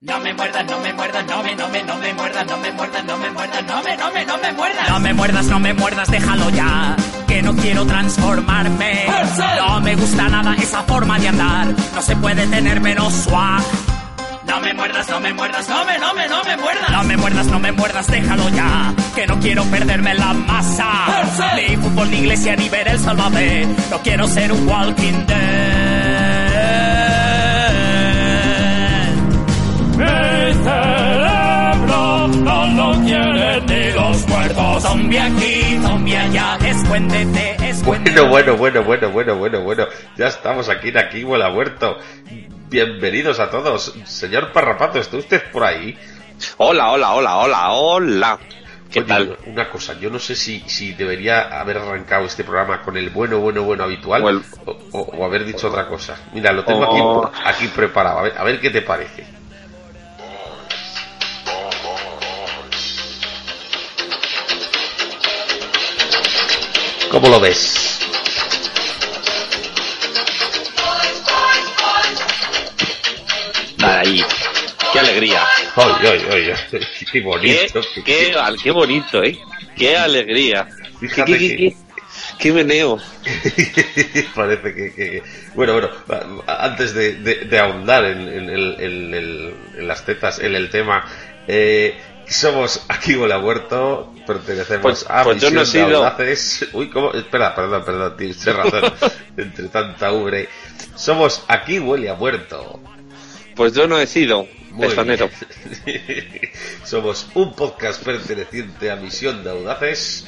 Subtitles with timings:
[0.00, 2.70] No me muerdas, no me muerdas, no me, no me, no me muerdas, no me
[2.70, 4.88] muerdas, no me muerdas, no me, no me, no me muerdas.
[4.90, 6.94] No me muerdas, no me muerdas, déjalo ya,
[7.26, 9.06] que no quiero transformarme.
[9.56, 13.60] No me gusta nada esa forma de andar, no se puede tener menos swag.
[14.46, 16.90] No me muerdas, no me muerdas, no me, no me, no me muerdas.
[16.92, 20.90] No me muerdas, no me muerdas, déjalo ya, que no quiero perderme la masa.
[21.56, 26.17] Ni fútbol, ni iglesia, ni ver el salvaje, no quiero ser un walking dead.
[30.64, 34.82] Cerebro no lo quieren ni los muertos.
[34.82, 38.20] Zombie aquí, zombie allá, escuéndete, escuéndete.
[38.20, 39.86] Bueno, bueno, bueno, bueno, bueno, bueno, bueno.
[40.16, 41.98] Ya estamos aquí en Aquí Huele a Huerto.
[42.68, 43.94] Bienvenidos a todos.
[44.04, 45.96] Señor Parrapato, ¿está usted por ahí?
[46.58, 48.38] Hola, hola, hola, hola, hola.
[48.90, 49.36] ¿Qué Oye, tal?
[49.46, 53.38] Una cosa, yo no sé si, si debería haber arrancado este programa con el bueno,
[53.38, 56.16] bueno, bueno habitual O el- o, o- o haber dicho otra cosa.
[56.32, 58.20] Mira, lo tengo O- aquí, aquí preparado.
[58.20, 59.26] A ver, a ver qué te parece.
[67.10, 67.98] ¿Cómo lo ves?
[73.82, 74.22] Ahí.
[74.92, 75.42] Qué alegría.
[75.76, 77.80] Ay, ay, ay, qué Qué, bonito.
[78.04, 79.38] qué, al- qué bonito, ¿eh?
[79.76, 80.66] Qué alegría.
[81.00, 81.76] Qué, Fíjate qué, que- qué, qué-
[82.38, 82.98] qué meneo.
[84.34, 85.22] Parece que, que-
[85.54, 85.90] Bueno, bueno,
[86.46, 89.14] a- antes de, de- de ahondar en- en- en-
[89.78, 91.04] en las tetas, en el tema,
[91.46, 91.96] eh,
[92.28, 92.84] somos
[93.38, 96.04] Huerto, pertenecemos Pues- a pues yo no he Misión de sido.
[96.04, 96.68] Audaces.
[96.72, 97.12] Uy, ¿cómo?
[97.12, 98.92] Espera, perdón, perdón, tienes razón,
[99.36, 100.48] entre tanta ubre.
[100.94, 102.80] Somos aquí Huele a Muerto.
[103.54, 104.46] Pues yo no he sido
[104.78, 105.28] pezonero.
[106.84, 110.26] Somos un podcast perteneciente a Misión de Audaces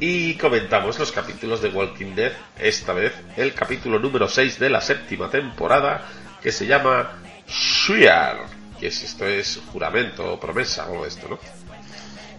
[0.00, 4.80] y comentamos los capítulos de Walking Dead, esta vez el capítulo número 6 de la
[4.80, 6.08] séptima temporada
[6.42, 7.12] que se llama
[7.46, 8.38] Swear,
[8.82, 11.38] que es esto es juramento o promesa o esto, ¿no?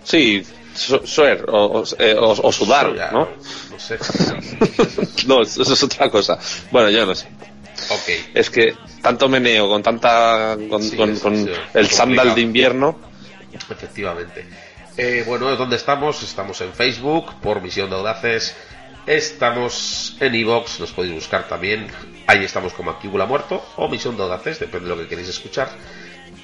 [0.03, 0.45] Sí,
[0.75, 3.29] su- suer o, o, eh, o- o sudar, Swear, ¿no?
[3.71, 3.97] No sé.
[5.25, 6.37] No, eso es otra cosa.
[6.69, 7.27] Bueno, yo no sé.
[7.89, 8.31] ok.
[8.33, 11.87] Es que tanto meneo con tanta con, Sí, con- es- con es el complicado.
[11.89, 12.99] sándal de invierno.
[13.53, 14.45] Efectivamente.
[14.97, 16.21] Eh, bueno, ¿dónde estamos?
[16.23, 18.53] Estamos en Facebook por Misión de Audaces.
[19.07, 21.87] Estamos en Evox, nos podéis buscar también.
[22.27, 25.69] Ahí estamos como Aquíbula Muerto o Misión de Audaces, depende de lo que queréis escuchar.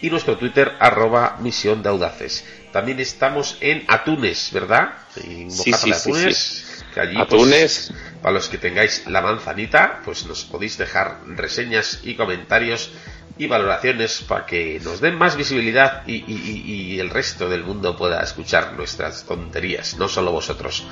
[0.02, 2.46] Y nuestro Twitter, arroba Misión de Audaces.
[2.72, 4.90] También estamos en Atunes, ¿verdad?
[5.18, 7.94] En Sí, Bocata sí, de sí, Atunes, que allí, pues, Atunes.
[8.22, 12.92] para los que tengáis la manzanita, pues nos podéis dejar reseñas y comentarios
[13.38, 17.64] y valoraciones para que nos den más visibilidad y, y- y- y el resto del
[17.64, 20.86] mundo pueda escuchar nuestras tonterías, no solo vosotros.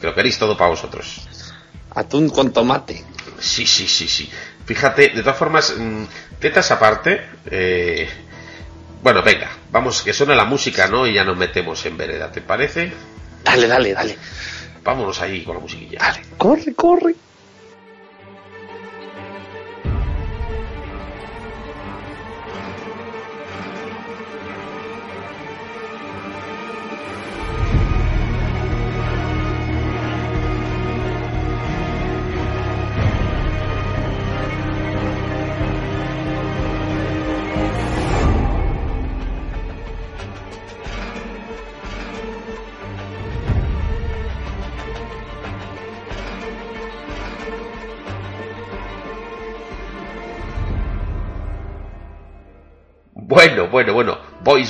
[0.00, 1.22] Que lo queréis todo para vosotros.
[1.94, 3.04] Atún con tomate.
[3.40, 4.30] Sí, sí, sí, sí.
[4.66, 6.04] Fíjate, de todas formas, mm,
[6.40, 8.08] tetas aparte, eh,
[9.02, 11.06] bueno, venga, vamos, que suena la música, ¿no?
[11.06, 12.92] Y ya nos metemos en vereda, ¿te parece?
[13.44, 14.18] Dale, dale, dale.
[14.82, 15.98] Vámonos ahí con la musiquilla.
[16.00, 17.14] Dale, corre, corre.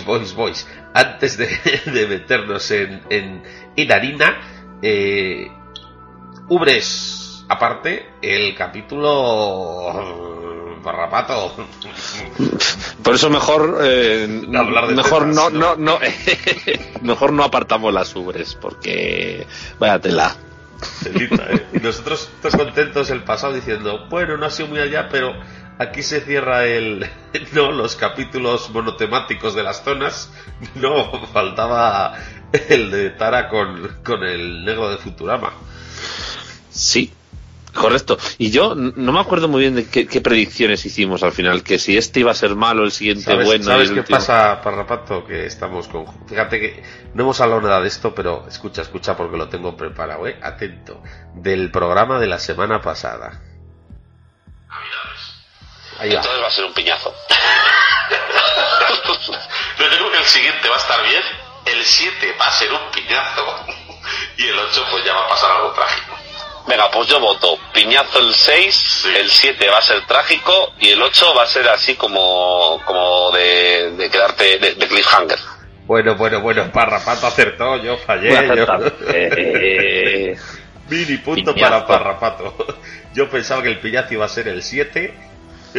[0.09, 0.67] Boys, boys.
[0.95, 1.47] Antes de,
[1.93, 3.43] de meternos en, en,
[3.77, 4.41] en harina,
[4.83, 5.49] eh,
[6.49, 11.55] Ubres, aparte, el capítulo Barrapato.
[13.05, 15.77] Por eso mejor eh, hablar de mejor no, ¿no?
[15.77, 15.99] no, no
[17.03, 19.47] mejor no apartamos las ubres porque
[19.79, 20.37] vaya tela.
[21.05, 21.67] ¿eh?
[21.73, 25.33] Y nosotros todos contentos el pasado diciendo, bueno, no ha sido muy allá, pero
[25.79, 27.07] aquí se cierra el,
[27.53, 30.33] no, los capítulos monotemáticos de las zonas.
[30.75, 32.15] No, faltaba
[32.69, 35.53] el de Tara con, con el negro de Futurama.
[36.71, 37.13] Sí.
[37.75, 38.19] Correcto.
[38.39, 41.97] Y yo no me acuerdo muy bien de qué, predicciones hicimos al final, que si
[41.97, 43.63] este iba a ser malo, el siguiente bueno.
[43.63, 45.25] ¿Sabes qué pasa, Parrapato?
[45.25, 46.07] Que estamos con...
[46.27, 46.83] Fíjate que
[47.15, 50.37] no hemos hablado nada de esto, pero escucha, escucha porque lo tengo preparado, ¿eh?
[50.43, 51.03] Atento.
[51.35, 53.43] Del programa de la semana pasada.
[55.99, 56.17] Ahí va.
[56.17, 57.15] Entonces va a ser un piñazo.
[59.77, 61.23] Pero tengo que el siguiente va a estar bien,
[61.67, 63.67] el 7 va a ser un piñazo
[64.37, 66.17] y el 8 pues ya va a pasar algo trágico.
[66.67, 71.01] Venga, pues yo voto piñazo el 6, el 7 va a ser trágico y el
[71.01, 75.39] 8 va a ser así como, como de, quedarte de, cliffhanger.
[75.87, 78.31] Bueno, bueno, bueno, Parrapato acertó, yo fallé.
[78.55, 78.67] Yo...
[79.09, 80.37] Eh,
[80.91, 82.55] Mini punto para Parrapato.
[83.15, 85.15] Yo pensaba que el piñazo iba a ser el 7,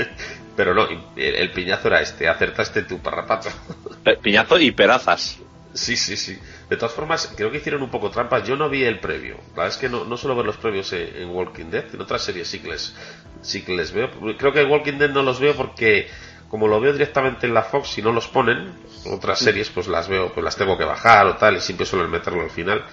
[0.55, 3.49] pero no, el, piñazo era este, acertaste tú, Parrapato.
[4.21, 5.39] Piñazo y perazas.
[5.73, 6.37] Sí, sí, sí.
[6.69, 8.47] De todas formas, creo que hicieron un poco trampas.
[8.47, 9.35] Yo no vi el previo.
[9.49, 11.85] La verdad es que no, no suelo ver los previos en, Walking Dead.
[11.93, 12.95] En otras series sí que, les,
[13.41, 14.09] sí que les veo.
[14.37, 16.07] Creo que en Walking Dead no los veo porque
[16.49, 18.73] como lo veo directamente en la Fox y no los ponen,
[19.05, 22.09] otras series pues las veo, pues las tengo que bajar o tal y siempre suelen
[22.09, 22.83] meterlo al final.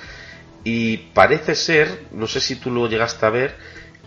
[0.62, 3.56] Y parece ser, no sé si tú lo llegaste a ver,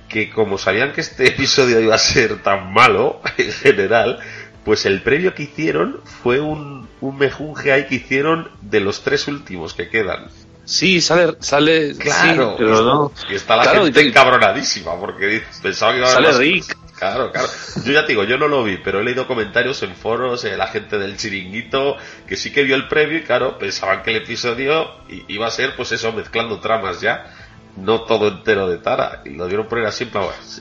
[0.09, 4.19] que como sabían que este episodio iba a ser tan malo en general,
[4.65, 9.27] pues el previo que hicieron fue un, un mejunje ahí que hicieron de los tres
[9.27, 10.27] últimos que quedan.
[10.65, 13.11] Sí, sale, sale, claro, pero no.
[13.27, 16.77] Y está la gente encabronadísima porque pensaba que iba a Sale Rick.
[16.95, 17.47] Claro, claro.
[17.85, 20.57] Yo ya te digo, yo no lo vi, pero he leído comentarios en foros, de
[20.57, 21.97] la gente del chiringuito,
[22.27, 24.91] que sí que vio el previo y claro, pensaban que el episodio
[25.27, 27.25] iba a ser pues eso, mezclando tramas ya
[27.79, 29.21] no todo entero de Tara.
[29.25, 30.09] Y lo dieron poner así,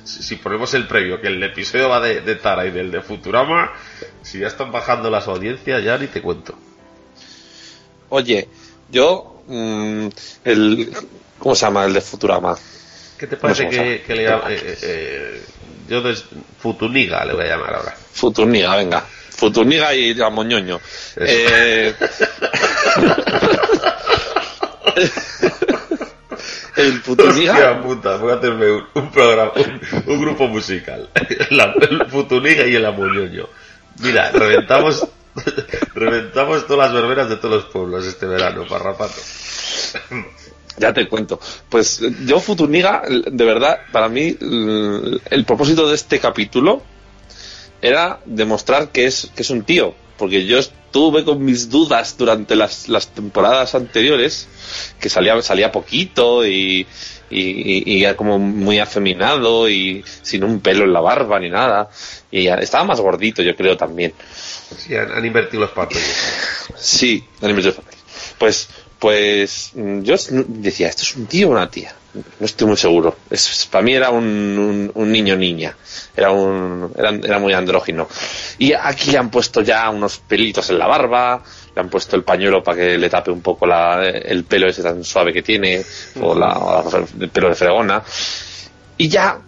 [0.04, 3.72] si, ponemos el previo, que el episodio va de, Tara y del de Futurama,
[4.22, 6.54] si ya están bajando las audiencias, ya ni te cuento.
[8.10, 8.48] Oye,
[8.90, 10.08] yo, mm,
[10.44, 10.92] el,
[11.38, 12.56] ¿cómo se llama el de Futurama?
[13.18, 15.42] ¿Qué te parece que, le llama, eh, eh, eh,
[15.88, 16.14] yo de
[16.60, 17.96] Futuniga le voy a llamar ahora.
[18.12, 19.00] Futuniga, venga.
[19.00, 20.80] Futuniga y Moñoño.
[21.16, 21.94] Eh...
[26.78, 29.52] el puta, voy a hacerme un, programa,
[30.06, 31.08] un, grupo musical.
[31.50, 33.48] el Futuniga y el Amoñoño.
[34.00, 35.06] Mira, reventamos,
[35.94, 39.20] reventamos todas las verbenas de todos los pueblos este verano, parrapato.
[40.78, 41.40] Ya te cuento.
[41.69, 46.82] Pues yo, Futuniga, de verdad, para mí, el propósito de este capítulo
[47.82, 49.94] era demostrar que es, que es un tío.
[50.18, 54.48] Porque yo estuve con mis dudas durante las, las temporadas anteriores
[55.00, 56.86] que salía, salía poquito y,
[57.30, 61.88] y, y, como muy afeminado y sin un pelo en la barba ni nada.
[62.30, 64.12] Y estaba más gordito, yo creo también.
[64.76, 66.66] Sí, han, invertido los papeles.
[66.76, 68.04] Sí, han invertido los papeles.
[68.38, 68.68] Pues,
[68.98, 70.14] pues yo
[70.48, 71.94] decía, ¿esto es un tío o una tía?
[72.14, 73.16] No estoy muy seguro.
[73.28, 75.76] Es, para mí era un, un, niño niña.
[76.16, 78.08] Era, un, era, era muy andrógino.
[78.58, 81.43] Y aquí le han puesto ya unos pelitos en la barba,
[81.75, 84.82] le han puesto el pañuelo para que le tape un poco la, el pelo ese
[84.82, 85.84] tan suave que tiene,
[86.20, 86.82] o, la,
[87.20, 88.02] el pelo de fregona.
[88.96, 89.38] Y ya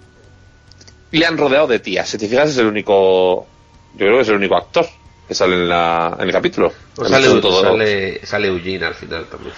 [1.13, 2.09] le han rodeado de tías.
[2.09, 3.47] Si te fijas, es el único,
[3.95, 4.87] yo creo que es el único actor
[5.27, 6.73] que sale en, la, en el capítulo.
[6.95, 9.55] Pues sale, sale, sale Eugene al final también.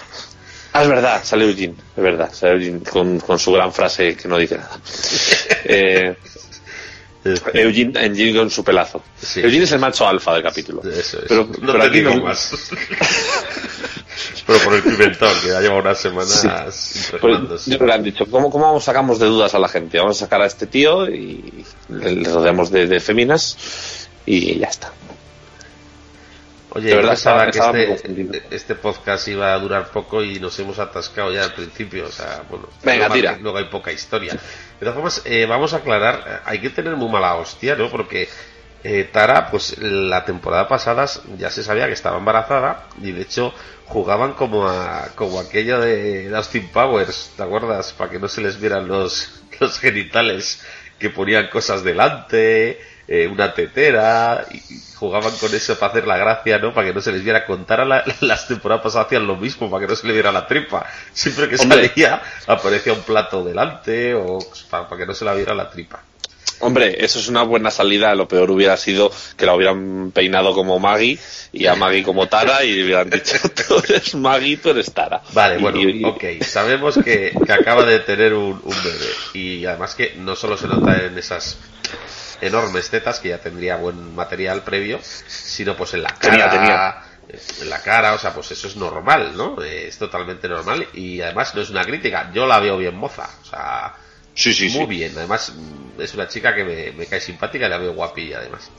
[0.73, 4.27] Ah, es verdad, sale Eugene, es verdad, sale Eugene con, con su gran frase que
[4.27, 4.79] no dice nada.
[5.65, 6.15] eh,
[7.53, 9.01] Eugene, Eugene con su pelazo.
[9.35, 10.81] Eugene es el macho alfa del capítulo.
[11.27, 12.51] Pero, no te digo más.
[14.47, 17.71] pero por el pimentón, que ha llevado unas semanas sí.
[17.71, 19.99] Yo le han dicho, ¿cómo, ¿cómo sacamos de dudas a la gente?
[19.99, 24.91] Vamos a sacar a este tío y le, rodeamos de, de féminas y ya está.
[26.75, 31.31] Oye, de verdad que este, este, podcast iba a durar poco y nos hemos atascado
[31.31, 32.07] ya al principio.
[32.07, 33.37] O sea, bueno, Venga, tira.
[33.39, 34.33] luego hay poca historia.
[34.33, 34.39] De
[34.79, 37.91] todas formas, eh, vamos a aclarar, eh, hay que tener muy mala hostia, ¿no?
[37.91, 38.27] Porque
[38.83, 41.05] eh, Tara, pues la temporada pasada
[41.37, 43.53] ya se sabía que estaba embarazada y de hecho
[43.85, 47.93] jugaban como a, como aquello de Austin Powers, ¿te acuerdas?
[47.93, 50.65] Para que no se les vieran los, los genitales
[50.97, 54.59] que ponían cosas delante eh, una tetera, y
[54.95, 56.73] jugaban con eso para hacer la gracia, ¿no?
[56.73, 59.69] Para que no se les viera contar a la, las temporadas pasadas hacían lo mismo,
[59.69, 60.85] para que no se le viera la tripa.
[61.11, 65.69] Siempre que salía aparecía un plato delante o para, que no se la viera la
[65.69, 66.01] tripa.
[66.59, 68.15] Hombre, eso es una buena salida.
[68.15, 71.19] Lo peor hubiera sido que la hubieran peinado como Maggie
[71.51, 73.35] y a Maggie como Tara y le hubieran dicho,
[73.67, 75.21] tú eres Maggie, tú eres Tara.
[75.33, 75.79] Vale, bueno,
[76.09, 76.23] ok.
[76.41, 80.67] Sabemos que, que acaba de tener un, un, bebé y además que no solo se
[80.67, 81.57] nota en esas
[82.47, 86.49] enormes tetas, que ya tendría buen material previo, sino pues en la cara.
[86.49, 87.03] Tenía,
[87.61, 89.61] En la cara, o sea, pues eso es normal, ¿no?
[89.61, 92.31] Es totalmente normal y además no es una crítica.
[92.33, 93.93] Yo la veo bien moza, o sea,
[94.35, 94.85] Sí, sí, Muy sí.
[94.87, 95.53] bien, además
[95.99, 98.71] es una chica que me, me cae simpática y la veo guapilla además.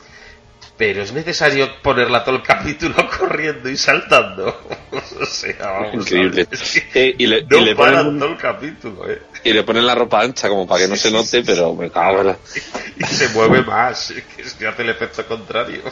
[0.77, 4.49] Pero es necesario ponerla todo el capítulo corriendo y saltando.
[5.21, 6.49] o sea, vamos a Increíble.
[6.51, 9.23] es que Eh, y le, no y le para ponen, todo el capítulo, ¿eh?
[9.45, 12.21] y le ponen la ropa ancha como para que no se note, pero me cago
[12.23, 12.37] en la...
[12.97, 15.83] Y se mueve más, que es que hace el efecto contrario.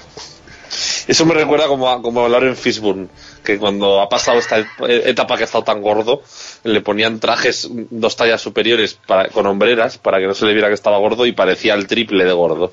[1.07, 3.09] Eso me recuerda como a, como a Lauren Fishburne,
[3.45, 4.67] que cuando ha pasado esta et-
[5.07, 6.23] etapa que ha estado tan gordo,
[6.65, 10.69] le ponían trajes dos tallas superiores para, con hombreras para que no se le viera
[10.69, 12.71] que estaba gordo y parecía el triple de gordo.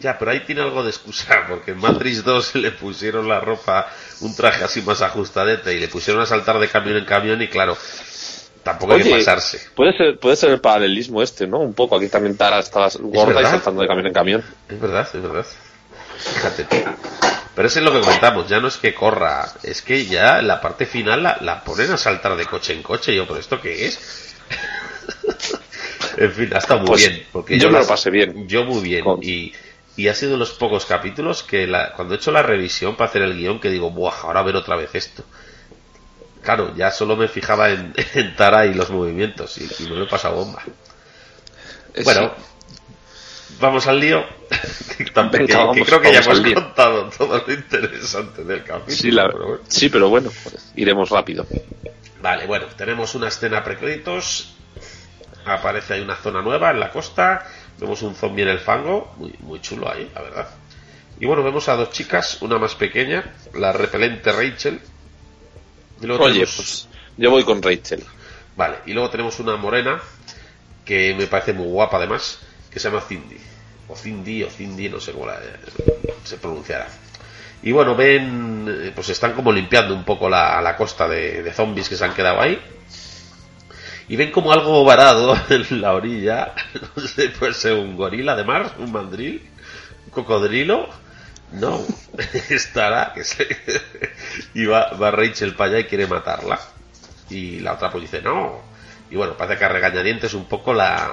[0.00, 3.88] Ya, pero ahí tiene algo de excusa, porque en Matrix 2 le pusieron la ropa,
[4.20, 7.48] un traje así más ajustadete, y le pusieron a saltar de camión en camión, y
[7.48, 7.76] claro,
[8.62, 9.60] tampoco hay que pasarse.
[9.74, 11.58] Puede ser, puede ser el paralelismo este, ¿no?
[11.58, 11.96] Un poco.
[11.96, 14.44] Aquí también Tara estaba gorda y saltando de camión en camión.
[14.68, 15.46] Es verdad, es verdad.
[16.18, 16.76] Fíjate tú.
[17.54, 20.46] Pero eso es lo que comentamos, ya no es que corra, es que ya en
[20.46, 23.14] la parte final la, la ponen a saltar de coche en coche.
[23.14, 24.34] Yo, ¿pero esto qué es?
[26.16, 27.26] en fin, ha estado muy Pues, bien.
[27.32, 28.46] Porque yo me lo pasé bien.
[28.48, 29.04] Yo muy bien.
[29.04, 29.52] Con- Y,
[30.00, 33.10] y ha sido de los pocos capítulos que la- cuando he hecho la revisión para
[33.10, 35.24] hacer el guion, que digo, buah, ahora a ver otra vez esto.
[36.42, 40.04] Claro, ya solo me fijaba en, en Tara y los movimientos y, y me lo
[40.04, 40.62] he pasado bomba.
[41.94, 42.32] Eh, Bueno,
[43.60, 44.24] vamos al lío.
[44.96, 48.96] que, Venga, creo que ya hemos contado todo lo interesante del capítulo.
[48.96, 49.62] Sí, la- pero bueno.
[49.68, 51.46] sí, pero bueno, pues, iremos rápido.
[52.22, 54.54] Vale, bueno, tenemos una escena precréditos.
[55.44, 57.46] Aparece ahí una zona nueva en la costa.
[57.80, 59.12] Vemos un zombie en el fango.
[59.16, 60.48] Muy, muy chulo ahí, la verdad.
[61.18, 64.80] Y bueno, vemos a dos chicas, una más pequeña, la repelente Rachel.
[66.00, 68.04] Y luego Oye, tenemos- pues yo voy con Rachel.
[68.56, 70.00] Vale, y luego tenemos una morena
[70.84, 72.38] que me parece muy guapa además,
[72.70, 73.36] que se llama Cindy.
[73.88, 75.40] O Cindy, o Cindy, no sé cómo la-
[76.24, 76.88] se pronunciará.
[77.62, 81.52] Y bueno, ven, eh, pues están como limpiando un poco la, la costa de, de
[81.52, 82.58] zombies que se han quedado ahí.
[84.10, 86.52] Y ven como algo varado en la orilla.
[86.96, 89.48] No sé, puede ser un gorila de mar, un mandril,
[90.06, 90.88] un cocodrilo.
[91.52, 91.80] No,
[92.50, 93.12] estará.
[93.14, 93.46] Que se...
[94.54, 96.58] y va, va Rachel para allá y quiere matarla.
[97.30, 98.60] Y la otra pues dice no.
[99.10, 101.12] Y bueno, parece que a regañadientes un poco la,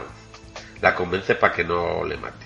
[0.82, 2.46] la convence para que no le mate.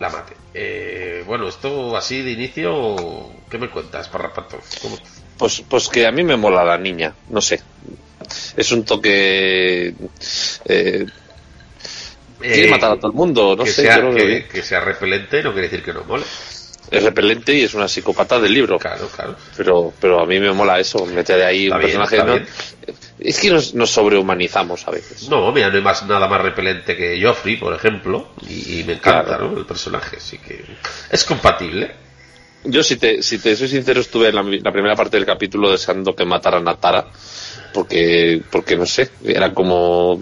[0.00, 0.34] La mate.
[0.54, 4.58] Eh, bueno, esto así de inicio, ¿qué me cuentas, Parrapato?
[4.82, 4.98] ¿Cómo-
[5.38, 7.60] Pues, pues que a mí me mola la niña, no sé.
[8.56, 9.94] Es un toque.
[10.66, 11.06] Eh,
[12.40, 13.82] quiere Eh, matar a todo el mundo, no que sé.
[13.82, 16.24] sea, yo que, sea repelente no quiere decir que no mole.
[16.90, 18.78] Es repelente y es una psicópata del libro.
[18.78, 19.34] Claro, claro.
[19.56, 22.46] Pero, pero a mí me mola eso, meter ahí Está un bien, personaje.
[23.18, 25.28] Es que nos, nos sobrehumanizamos a veces.
[25.28, 28.92] No, mira, no hay más, nada más repelente que Joffrey, por ejemplo, y, y me
[28.94, 29.50] encanta, Claro.
[29.52, 29.58] ¿no?
[29.58, 30.62] El personaje, así que
[31.10, 31.90] es compatible.
[32.64, 35.70] Yo, si te, si te soy sincero, estuve en la, la primera parte del capítulo
[35.70, 37.06] deseando que mataran a Tara.
[37.72, 40.20] Porque, porque no sé, era como.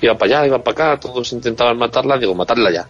[0.00, 2.86] Iba para allá, iba para acá, todos intentaban matarla, digo, matarla ya.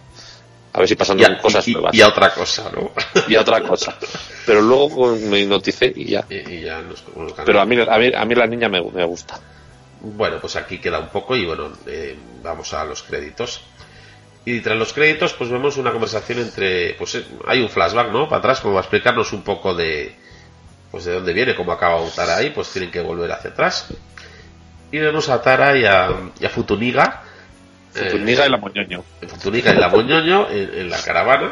[0.71, 1.95] A ver si pasan a, cosas y- nuevas.
[1.95, 2.91] y a otra cosa, ¿no?
[3.27, 3.97] y a otra cosa.
[4.45, 6.23] Pero luego me hipnoticé y ya.
[6.29, 7.03] y, y ya nos.
[7.43, 9.39] Pero a mí, a mí, a mí la niña me, me gusta.
[10.01, 13.61] Bueno, pues aquí queda un poco y bueno, eh, vamos a los créditos.
[14.51, 18.27] Y tras los créditos, pues vemos una conversación entre, pues eh, hay un flashback, ¿no?
[18.27, 20.15] Para atrás, como va a explicarnos un poco de,
[20.89, 23.93] pues de dónde viene, cómo acaba Tara ahí, pues tienen que volver hacia atrás.
[24.91, 27.23] Y vemos a Tara y a, y a Futuniga.
[27.93, 29.03] eh, Futuniga y la moñoño.
[29.27, 31.51] Futuniga y la Moñoño en, en la caravana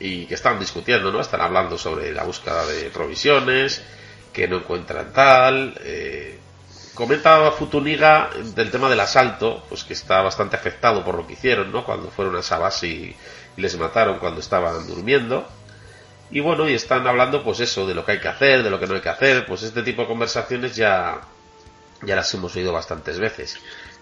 [0.00, 1.20] y que están discutiendo, ¿no?
[1.20, 3.82] Están hablando sobre la búsqueda de provisiones,
[4.32, 5.74] que no encuentran tal.
[5.84, 6.38] Eh,
[6.96, 11.70] comenta Futuniga del tema del asalto, pues que está bastante afectado por lo que hicieron,
[11.70, 11.84] ¿no?
[11.84, 13.16] Cuando fueron a esa base y,
[13.56, 15.46] y les mataron cuando estaban durmiendo.
[16.32, 18.80] Y bueno, y están hablando, pues eso, de lo que hay que hacer, de lo
[18.80, 19.46] que no hay que hacer.
[19.46, 21.20] Pues este tipo de conversaciones ya,
[22.02, 23.56] ya las hemos oído bastantes veces.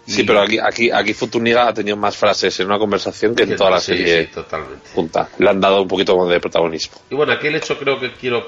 [0.07, 3.43] Sí, Y- pero aquí, aquí, aquí Futuniga ha tenido más frases en una conversación que
[3.43, 4.89] en toda la Sí, serie sí, totalmente.
[4.95, 5.29] junta.
[5.39, 6.97] Le han dado un poquito más de protagonismo.
[7.11, 8.47] Y bueno, aquí el hecho creo que quiero,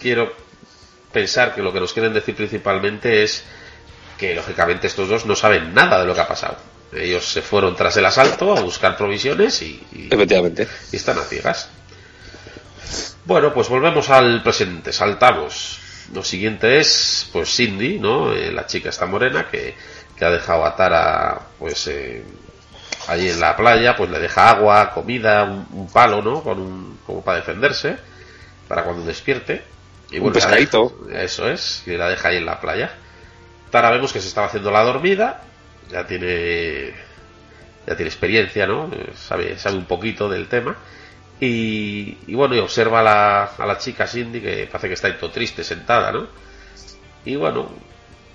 [0.00, 0.32] quiero
[1.12, 3.44] pensar que lo que nos quieren decir principalmente es
[4.18, 6.56] que lógicamente estos dos no saben nada de lo que ha pasado.
[6.92, 10.68] Ellos se fueron tras el asalto a buscar provisiones y, y- Efectivamente.
[10.92, 11.68] y están a ciegas.
[13.24, 15.80] Bueno, pues volvemos al presente, saltamos.
[16.14, 18.32] Lo siguiente es, pues Cindy, ¿no?
[18.32, 19.74] Eh, la chica esta morena que,
[20.16, 22.22] que ha dejado a Tara, pues, eh,
[23.08, 26.42] allí en la playa, pues le deja agua, comida, un, un palo, ¿no?
[26.44, 27.96] Con un, como para defenderse,
[28.68, 29.64] para cuando despierte.
[30.12, 30.96] Y Un la pescadito.
[31.08, 32.94] deja- eso es, y la deja ahí en la playa.
[33.70, 35.42] Tara vemos que se estaba haciendo la dormida,
[35.90, 36.92] ya tiene,
[37.86, 38.90] ya tiene experiencia, ¿no?
[39.14, 40.76] Sabe, sabe un poquito del tema.
[41.40, 45.18] Y, y bueno, y observa a la, a la chica Cindy que parece que está
[45.18, 46.28] todo triste sentada, ¿no?
[47.24, 47.68] Y bueno,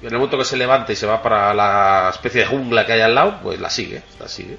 [0.01, 2.93] en el momento que se levanta y se va para la especie de jungla que
[2.93, 4.57] hay al lado, pues la sigue, la sigue.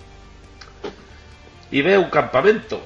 [1.71, 2.81] Y ve un campamento.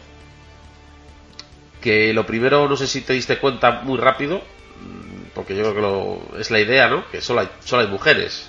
[1.81, 4.43] Que lo primero, no sé si te diste cuenta muy rápido,
[5.37, 7.09] porque yo creo que lo, es la idea, ¿no?
[7.11, 8.49] Que solo hay, solo hay mujeres.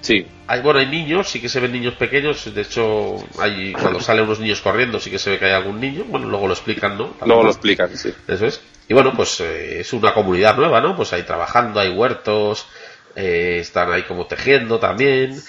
[0.00, 2.52] Sí, Hay, bueno, hay niños, sí que se ven niños pequeños.
[2.52, 5.80] De hecho, hay, cuando salen unos niños corriendo, sí que se ve que hay algún
[5.80, 6.04] niño.
[6.04, 7.14] Bueno, luego lo explican, ¿no?
[7.24, 8.12] luego lo explican, sí.
[8.26, 8.60] Eso es.
[8.88, 10.96] Y bueno, pues eh, es una comunidad nueva, ¿no?
[10.96, 12.66] Pues ahí trabajando, hay huertos,
[13.14, 15.40] eh, están ahí como tejiendo también.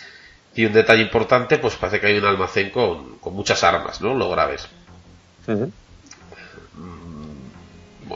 [0.55, 4.13] Y un detalle importante, pues parece que hay un almacén con, con muchas armas, ¿no?
[4.13, 4.67] Lo graves.
[5.47, 5.71] Ujú.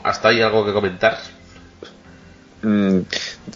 [0.04, 1.18] ¿Hasta ahí algo que comentar?
[2.64, 3.00] Mm,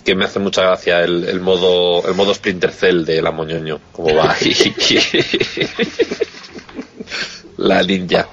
[0.03, 3.79] que me hace mucha gracia el, el modo el modo Splinter Cell de la Moñoño,
[3.91, 4.35] como va
[7.57, 8.27] la ninja.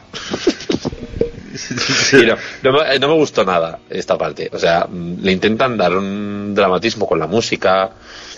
[2.25, 4.51] No, no me, no me gustó nada esta parte.
[4.53, 7.91] O sea, mm, le intentan dar un dramatismo con la música.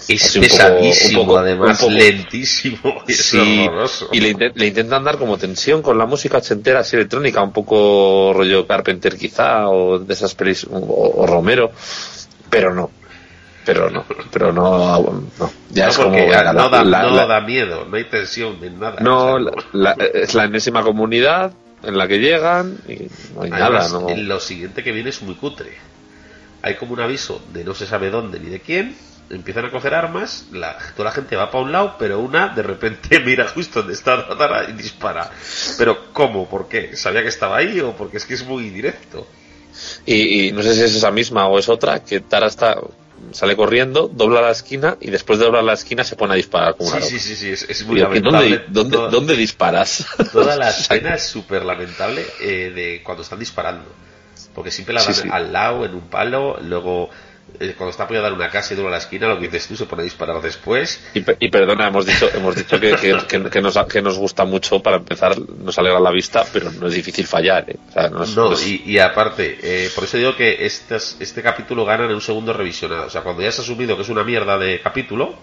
[0.06, 3.02] Es pesadísimo, un poco- además, un poco- lentísimo.
[3.08, 3.66] Sí,
[4.12, 8.32] y le, le intentan dar como tensión con la música ochentera así electrónica, un poco
[8.34, 11.72] rollo Carpenter quizá, o de esas pelis, o, o Romero,
[12.54, 12.90] pero no,
[13.66, 15.00] pero no, pero no,
[15.38, 15.50] no.
[15.70, 18.58] ya No, es como venga, no, da, la- no la- da miedo, no hay tensión
[18.60, 19.00] ni nada.
[19.00, 19.38] no, O
[19.72, 24.06] sea, es la enésima comunidad en la que llegan y no hay nada, Además, no.
[24.16, 25.72] Lo siguiente que viene es muy cutre.
[26.62, 28.96] Hay como un aviso de no se sabe dónde ni de quién.
[29.30, 32.62] Empiezan a coger armas, la, toda la gente va para un lado, pero una de
[32.62, 35.30] repente mira justo donde está Tara y dispara.
[35.78, 36.48] Pero ¿cómo?
[36.48, 36.94] ¿Por qué?
[36.96, 39.26] ¿Sabía que estaba ahí o porque es que es muy directo?
[40.06, 42.76] Y, y no sé si es esa misma o es otra, que Tara está
[43.32, 46.76] sale corriendo, dobla la esquina y después de doblar la esquina se pone a disparar
[46.76, 47.22] como una Sí, loca.
[47.22, 48.64] sí, sí, sí, es, es muy yo, ¿que lamentable.
[48.68, 50.06] ¿Dónde, dónde, disparas?
[50.32, 53.84] toda la escena es súper lamentable eh, de cuando están disparando.
[54.54, 55.28] Porque siempre la Sí, dan sí.
[55.32, 57.08] al lado, en un palo, luego
[57.60, 59.76] eh, cuando está apoyada en una casa y dobla la esquina, lo que dices tú
[59.76, 61.00] se pone a disparar después.
[61.14, 64.18] Y, pe- y perdona, hemos dicho, hemos dicho que, que, que- que nos, que nos
[64.18, 67.70] gusta mucho para empezar, nos alegra la vista, pero no es difícil fallar.
[67.70, 67.76] ¿eh?
[67.88, 72.04] O sea, no y, y aparte, eh, por eso digo que estas, este capítulo gana
[72.06, 73.06] en un segundo revisionado.
[73.06, 75.34] O sea, cuando ya se ha asumido que es una mierda de capítulo,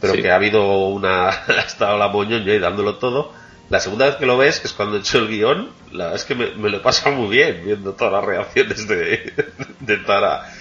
[0.00, 0.20] pero Sí.
[0.22, 1.28] que ha habido una.
[1.48, 3.32] ha estado la moñoña y dándolo todo.
[3.70, 5.70] La segunda vez que lo ves es cuando he hecho el guion.
[5.90, 8.86] La verdad es que me, me lo he pasado muy bien viendo todas las reacciones
[8.86, 9.32] de,
[9.80, 10.52] de Tara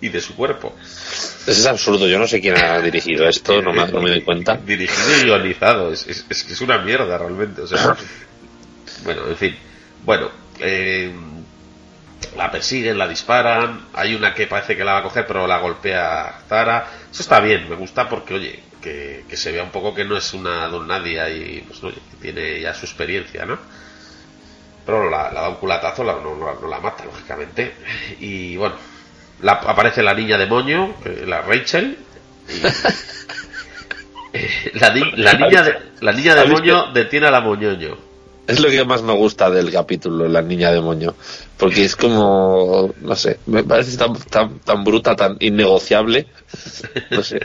[0.00, 0.74] y de su cuerpo.
[0.82, 2.06] Eso es absurdo.
[2.06, 4.56] Yo no sé quién ha dirigido esto, no me, no me doy cuenta.
[4.56, 5.92] Dirigido y guionizado.
[5.92, 7.62] Es, es, es que es una mierda realmente.
[7.62, 7.96] O sea,
[9.04, 9.56] bueno, en fin.
[10.04, 11.12] Bueno, eh,
[12.36, 13.86] la persiguen, la disparan.
[13.94, 16.86] Hay una que parece que la va a coger, pero la golpea Zara.
[17.12, 20.16] Eso está bien, me gusta porque, oye, que, que se vea un poco que no
[20.16, 23.58] es una don nadie y, pues, oye, que tiene ya su experiencia, ¿no?
[24.86, 27.74] Pero la, la da un culatazo, la- no, no- no la mata, lógicamente.
[28.20, 28.76] Y bueno,
[29.42, 31.98] la, aparece la niña demonio, que- la Rachel.
[32.48, 32.62] y-
[34.32, 37.96] Eh, la, ni- la niña de, la niña ¿Habéis demonio detiene a la moñoño.
[38.46, 41.16] Es lo que más me gusta del capítulo, la niña demonio.
[41.56, 46.26] Porque es como, no sé, me parece tan, tan, tan bruta, tan innegociable.
[47.10, 47.40] No sé.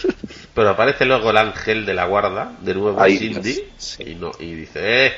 [0.54, 4.02] Pero aparece luego el ángel de la guarda, de nuevo Ahí, Cindy, sí.
[4.04, 5.12] y, no, y dice, eh.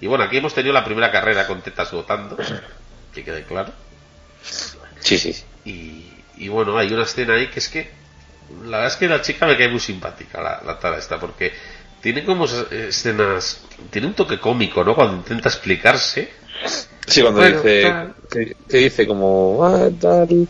[0.00, 2.36] Y bueno, aquí hemos tenido la primera carrera con tetas votando,
[3.14, 3.72] que quede claro.
[5.06, 5.34] Sí, sí.
[5.64, 6.04] Y,
[6.36, 7.90] y bueno, hay una escena ahí que es que,
[8.64, 11.52] la verdad es que la chica me cae muy simpática, la, la tara esta, porque
[12.00, 14.94] tiene como escenas, tiene un toque cómico, ¿no?
[14.94, 16.30] Cuando intenta explicarse.
[17.06, 17.82] Sí, cuando Bueno, dice,
[18.30, 20.48] que, que dice como, ah, tal,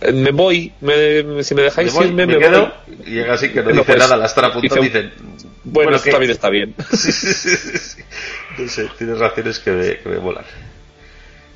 [0.00, 2.96] eh, me voy, me- si me dejáis Me voy, irme, me me, quedo, voy.
[3.06, 5.12] y llega así que no No, dice pues, nada, la estará apuntando y dice, dicen,
[5.64, 6.10] Bueno, esto ¿qué?
[6.10, 6.74] también está bien.
[6.92, 8.02] Sí.
[8.58, 10.44] No sé, tienes reacciones que me, que me molan.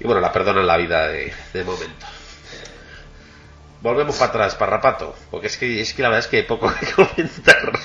[0.01, 2.07] Y bueno, la perdonan la vida de, de momento.
[3.85, 6.73] Volvemos para atrás, parrapato, porque es que, es que la verdad es que hay poco
[6.81, 7.79] que comentar.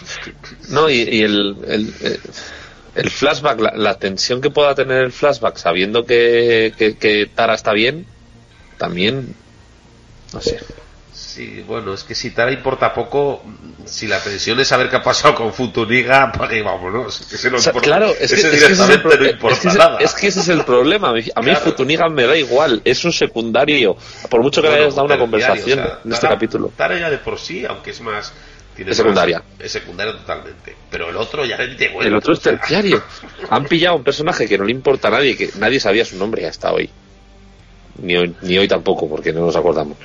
[0.69, 1.93] No, y, el, el,
[2.95, 7.53] el flashback, la, la tensión que pueda tener el flashback sabiendo que, que, que Tara
[7.53, 8.05] está bien,
[8.77, 9.35] también,
[10.31, 10.62] no sé.
[11.39, 13.41] Sí, bueno, es que si Tara importa poco,
[13.86, 17.19] si la tensión es saber qué ha pasado con Futuniga, apaga y vámonos.
[17.32, 18.88] Que se no O sea, importa- claro, es que, ese es que ese es el,
[18.88, 19.97] directamente pro- no importa es que ese- nada.
[19.99, 21.10] es que ese es el problema.
[21.12, 21.60] A mí, a Claro.
[21.62, 23.95] Futuniga me da igual, es un secundario.
[24.30, 26.73] Por mucho que le Bueno, hayas dado una conversación o sea, en este Tara- capítulo.
[26.75, 28.34] Tara ya de por sí, aunque es más.
[28.75, 29.43] tiene Es más- secundaria.
[29.60, 30.75] es secundaria totalmente.
[30.91, 33.02] Pero el otro ya le El otro es terciario.
[33.49, 36.45] Han pillado un personaje que no le importa a nadie, que nadie sabía su nombre
[36.45, 36.89] hasta hoy.
[37.97, 39.97] Ni hoy, ni hoy tampoco, porque no nos acordamos.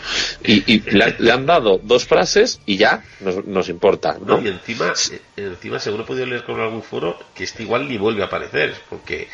[0.43, 4.39] Y, y le, le han dado dos frases y ya nos, nos importa, ¿no?
[4.39, 7.89] No, y encima, eh, encima seguro he podido leer con algún foro que este igual
[7.89, 9.29] ni vuelve a aparecer, porque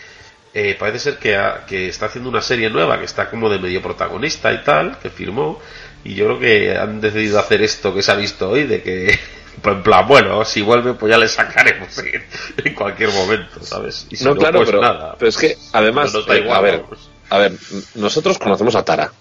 [0.53, 3.59] eh, parece ser que, ha- que está haciendo una serie nueva, que está como de
[3.59, 5.59] medio protagonista y tal, que firmó,
[6.05, 9.19] y yo creo que han decidido hacer esto que se ha visto hoy, de que,
[9.63, 12.23] pues, en plan, bueno, si vuelve, pues ya le sacaremos en,
[12.65, 14.07] en cualquier momento, ¿sabes?
[14.11, 15.17] Y si no, claro, pues pero, nada.
[15.19, 17.09] pero es que además, No eh, igual, a ver, vamos.
[17.31, 17.53] A ver,
[17.95, 19.13] nosotros conocemos a Tara.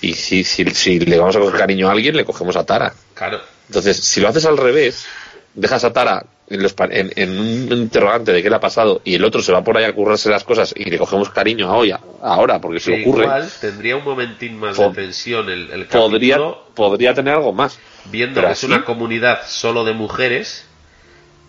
[0.00, 2.92] Y si, si, si le vamos a coger cariño a alguien, le cogemos a Tara.
[3.14, 5.06] Claro, Entonces, si lo haces al revés,
[5.54, 9.00] dejas a Tara en, los pa- en- en un interrogante de qué le ha pasado
[9.02, 11.70] y el otro se va por ahí a currarse las cosas y le cogemos cariño
[11.70, 15.70] a hoy, ahora, porque se le ocurre, igual tendría un momentín más de tensión el,
[15.70, 16.38] el podría,
[16.74, 17.78] podría tener algo más.
[18.06, 20.66] viendo que es una comunidad solo de mujeres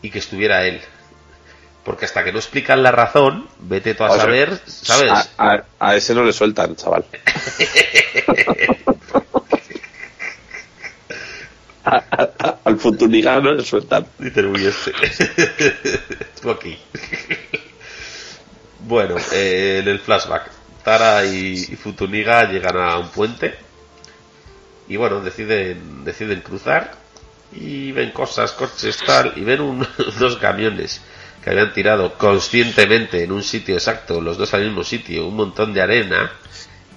[0.01, 0.79] y que estuviera él.
[1.85, 5.11] Porque hasta que no explican la razón, vete tú a O sea, saber, ¿sabes?
[5.37, 7.05] A, a- a ese no le sueltan, chaval.
[11.85, 14.07] A- al Futuniga no le sueltan.
[14.17, 14.91] Dice el uy este.
[16.49, 16.77] Aquí.
[18.79, 20.49] bueno, eh, en el flashback,
[20.83, 23.55] Tara y, y Futuniga llegan a un puente
[24.87, 26.91] y bueno, deciden, deciden cruzar
[27.51, 29.87] y ven cosas, coches, tal, y ven un-
[30.19, 31.01] dos camiones
[31.45, 35.73] que habían tirado conscientemente en un sitio exacto, los dos al mismo sitio, un montón
[35.75, 36.31] de arena.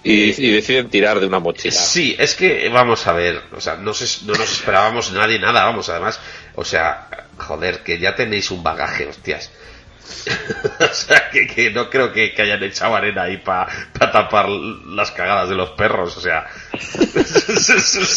[0.02, 1.74] Y, y deciden tirar de una mochila.
[1.74, 5.64] Sí, es que vamos a ver, o sea, no, se- no nos esperábamos nadie nada,
[5.64, 6.18] vamos, además,
[6.54, 9.50] o sea, joder, que ya tenéis un bagaje, hostias.
[10.80, 15.10] o sea, que, que no creo que, que hayan echado arena ahí para tapar las
[15.10, 16.46] cagadas de los perros, o sea.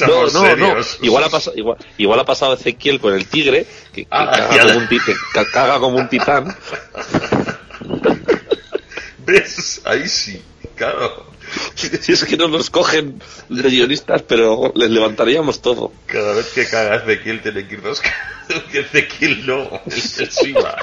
[0.07, 0.75] No, no, no.
[1.01, 4.73] Igual ha, pasado, igual, igual ha pasado Ezequiel con el tigre, que, que Ah, caga,
[4.73, 4.99] como un, que
[5.33, 6.55] ca- caga como un titán.
[9.25, 9.81] ¿Ves?
[9.85, 10.41] Ahí sí,
[10.75, 11.27] claro.
[11.75, 15.91] Si es que no nos cogen de guionistas, pero les levantaríamos todo.
[16.05, 18.01] Cada vez que caga Ezequiel tiene que ir dos
[18.71, 20.75] que Ezequiel no, Shiva.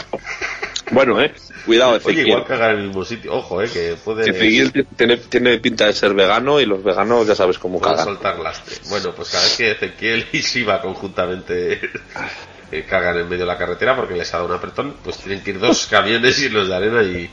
[0.90, 1.32] Bueno, eh.
[1.66, 2.28] Cuidado, Oye, Ezequiel.
[2.28, 3.34] igual cagar en el mismo sitio.
[3.34, 7.34] Ojo, eh, que puede, Ezequiel tiene, tiene pinta de ser vegano y los veganos ya
[7.34, 8.04] sabes cómo cagan.
[8.04, 8.76] soltar lastre.
[8.88, 11.80] Bueno, pues cada vez que Ezequiel y Shiva conjuntamente
[12.72, 15.42] eh, cagan en medio de la carretera porque les ha dado un apretón, pues tienen
[15.42, 17.30] que ir dos camiones llenos de arena y,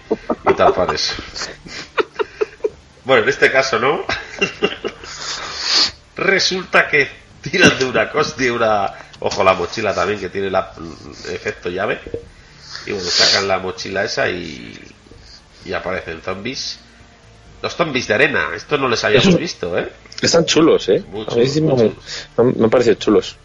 [0.49, 1.13] y tapar eso.
[3.05, 4.03] Bueno, en este caso no.
[6.17, 7.07] Resulta que
[7.41, 8.91] tiran de una cosa, de una...
[9.19, 11.99] Ojo, la mochila también que tiene la, el efecto llave.
[12.85, 14.77] Y bueno, sacan la mochila esa y,
[15.65, 16.79] y aparecen zombies.
[17.61, 19.91] Los zombies de arena, esto no les habíamos Eso- visto, ¿eh?
[20.21, 21.03] Están chulos, eh.
[21.09, 21.81] Muy sí chulos,
[22.37, 23.35] me, me, me han parecido chulos.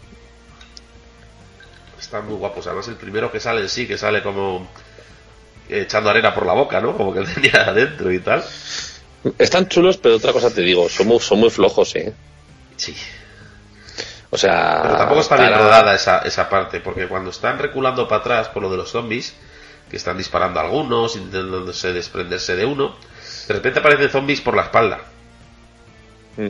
[1.99, 2.65] Están muy guapos.
[2.67, 4.67] Además, el primero que sale en sí, que sale como
[5.69, 6.95] eh, echando arena por la boca, ¿no?
[6.95, 8.43] Como que tenía adentro y tal.
[9.37, 12.13] Están chulos, pero otra cosa te digo, son muy, son muy flojos, eh.
[12.77, 12.95] Sí.
[14.31, 14.79] O sea.
[14.81, 18.63] Pero tampoco está bien rodada esa, esa parte, porque cuando están reculando para atrás por
[18.63, 19.35] lo de los zombies,
[19.89, 22.95] que están disparando a algunos, intentándose desprenderse de uno,
[23.47, 25.01] de repente aparecen zombies por la espalda.
[26.37, 26.49] Mm.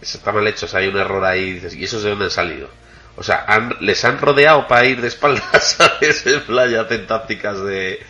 [0.00, 2.24] Eso está mal hecho, o sea, hay un error ahí, y ¿y esos de dónde
[2.26, 2.68] han salido?
[3.16, 6.26] O sea, han- les han rodeado para ir de espaldas, ¿sabes?
[6.26, 8.00] En playa hacen tácticas de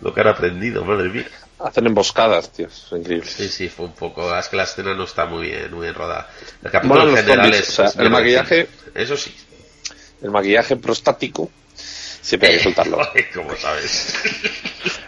[0.00, 1.26] lo que han aprendido, madre mía.
[1.62, 2.66] Hacen emboscadas, tío.
[2.66, 3.28] Es increíble.
[3.28, 4.36] Sí, sí, fue un poco.
[4.36, 6.28] Es que la escena no está muy bien, muy bien rodada.
[6.62, 7.68] El capítulo en general zombies, es.
[7.68, 8.68] o sea, es el maquillaje-.
[8.94, 9.34] Eso sí.
[10.22, 12.98] El maquillaje prostático siempre hay que soltarlo.
[13.34, 14.14] ¿Cómo sabes?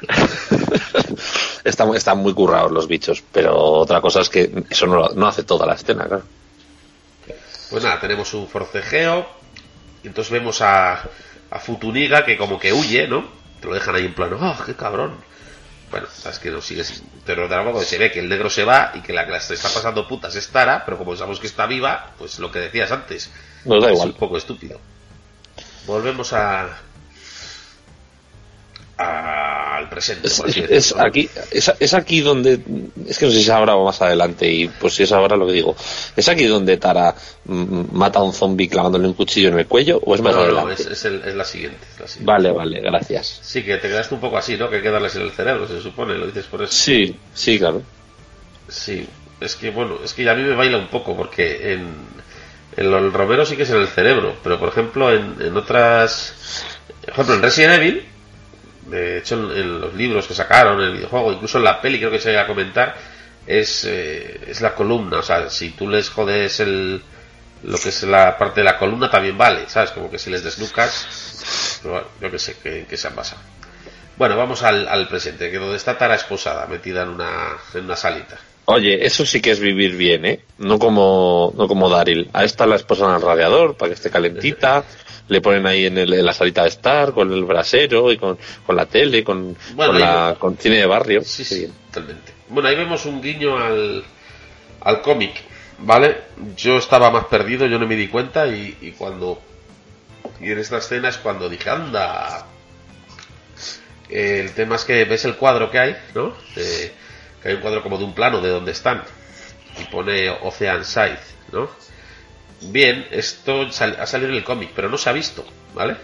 [1.64, 5.42] están, están muy currados los bichos, pero otra cosa es que eso no, no hace
[5.42, 6.24] toda la escena, claro.
[7.70, 9.26] Pues nada, tenemos un forcejeo.
[10.02, 11.02] Y entonces vemos a,
[11.50, 13.26] a Futuniga que como que huye, ¿no?
[13.60, 14.38] Te lo dejan ahí en plano.
[14.40, 15.16] ¡Ah, qué cabrón!
[15.94, 19.00] Bueno, sabes que no sigue sin porque se ve que el negro se va y
[19.00, 22.10] que la que la está pasando putas es Tara, pero como sabemos que está viva,
[22.18, 23.30] pues lo que decías antes.
[23.64, 24.08] Da es igual.
[24.08, 24.80] un poco estúpido.
[25.86, 26.80] Volvemos a.
[29.94, 30.26] presente.
[30.76, 32.60] Es, aquí, es, es aquí donde.
[33.06, 35.52] Es que no sé si sabrá más adelante, y pues si es ahora lo que
[35.52, 35.76] digo.
[36.16, 37.14] ¿Es aquí donde Tara
[37.46, 40.44] mata a un zombie clavándole un cuchillo en el cuello o es más No, no,
[40.60, 40.82] adelante?
[40.82, 41.78] es, es el- es la siguiente.
[41.94, 42.32] es la siguiente.
[42.32, 43.40] Vale, vale, gracias.
[43.42, 44.68] Sí, que te quedaste un poco así, ¿no?
[44.68, 46.72] Que hay que darles en el cerebro, se supone, lo dices por eso.
[46.72, 47.82] Sí, sí, claro.
[48.68, 49.06] Sí,
[49.40, 51.86] es que bueno, es que a mí me baila un poco porque en,
[52.90, 56.34] lo- el Romero sí que es en el cerebro, pero por ejemplo en, en otras,
[57.02, 58.04] por ejemplo en Resident Evil,
[58.86, 61.98] de hecho en, en los libros que sacaron, en el videojuego, incluso en la peli
[61.98, 62.94] creo que se llega a comentar,
[63.46, 67.02] es, eh, es la columna, o sea, si tú les jodes el,
[67.62, 69.90] lo que es la parte de la columna también vale, ¿sabes?
[69.90, 73.42] Como que si les desnucas, pero bueno, yo que sé, que, que se han basado.
[74.16, 77.96] Bueno, vamos al, al presente, que donde está Tara esposada, metida en una, en una
[77.96, 78.38] salita.
[78.66, 80.40] Oye, eso sí que es vivir bien, ¿eh?
[80.58, 82.30] No como, no como Daryl.
[82.32, 84.84] A esta la esposan al radiador para que esté calentita.
[85.28, 88.38] le ponen ahí en, el- en la salita de estar, con el brasero y con,
[88.66, 91.22] con la tele, con, Bueno, con, la, con cine de barrio.
[91.24, 92.32] Sí, sí, totalmente.
[92.48, 94.04] Bueno, ahí vemos un guiño al,
[94.82, 95.32] al cómic,
[95.78, 96.18] ¿vale?
[96.56, 99.40] Yo estaba más perdido, yo no me di cuenta y, y cuando...
[100.40, 102.46] Y en esta escena es cuando dije, anda...
[104.08, 106.34] El tema es que ves el cuadro que hay, ¿no?
[106.54, 106.92] De-
[107.42, 109.02] que hay un cuadro como de un plano de donde están.
[109.80, 111.18] Y pone Ocean Side,
[111.52, 111.68] ¿no?
[112.60, 115.96] Bien, esto sal- ha salido en el cómic, pero no se ha visto, ¿vale?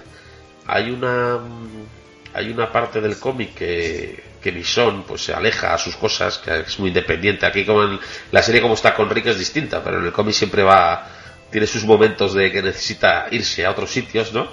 [0.67, 1.89] Hay una mm,
[2.35, 6.61] hay una parte del cómic que, que Bison pues se aleja a sus cosas, que
[6.61, 7.47] es muy independiente.
[7.47, 10.35] Aquí como en la serie como está con Rick es distinta, pero en el cómic
[10.35, 11.09] siempre va
[11.51, 14.53] tiene sus momentos de que necesita irse a otros sitios, ¿no?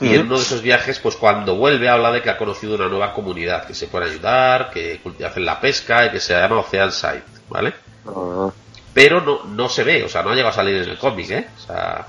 [0.00, 2.88] Y en uno de esos viajes, pues cuando vuelve habla de que ha conocido una
[2.88, 7.24] nueva comunidad, que se puede ayudar, que hacen la pesca y que se llama Oceanside,
[7.48, 7.74] ¿vale?
[8.04, 8.52] Ah,
[8.94, 11.30] pero no, no se ve, o sea, no ha llegado a salir en el cómic,
[11.30, 11.48] ¿eh?
[11.56, 12.06] O sea,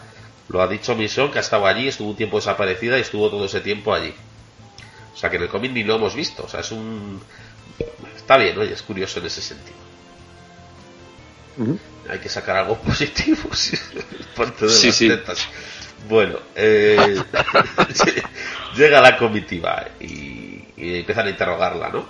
[0.50, 3.46] lo ha dicho Mission que ha estado allí, estuvo un tiempo desaparecida y estuvo todo
[3.46, 4.14] ese tiempo allí.
[5.14, 7.22] O sea, que en el cómic ni lo hemos visto, o sea, es un...
[8.16, 9.78] Está bien, oye, es curioso en ese sentido.
[12.10, 13.78] Hay que sacar algo positivo, sí,
[14.36, 15.08] parte de Sí, las sí.
[15.08, 15.48] tetas.
[16.10, 17.22] Bueno, eh,
[18.76, 22.06] llega la comitiva y, y empiezan a interrogarla, ¿no?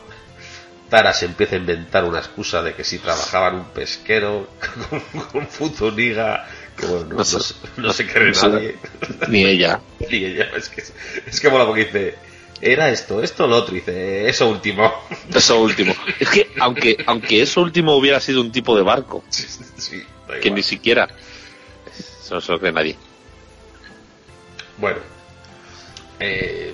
[0.94, 4.48] Tara se empieza a inventar una excusa de que si trabajaba en un pesquero
[4.92, 5.00] con,
[5.32, 7.38] con Futuniga, que bueno, no, No sé.
[7.38, 8.78] no se- no se cree nadie.
[9.28, 9.80] Ni ella.
[10.08, 10.84] Y ella, es que,
[11.26, 12.16] es que mola porque dice,
[12.62, 14.94] era esto, esto, lo otro, y dice, eso último.
[15.34, 15.96] Eso último.
[16.20, 20.04] Es que aunque, aunque eso último hubiera sido un tipo de barco, Sí,
[20.44, 21.10] que ni siquiera.
[22.24, 22.96] Eso no se lo cree nadie.
[24.78, 25.00] Bueno,
[26.20, 26.72] eh,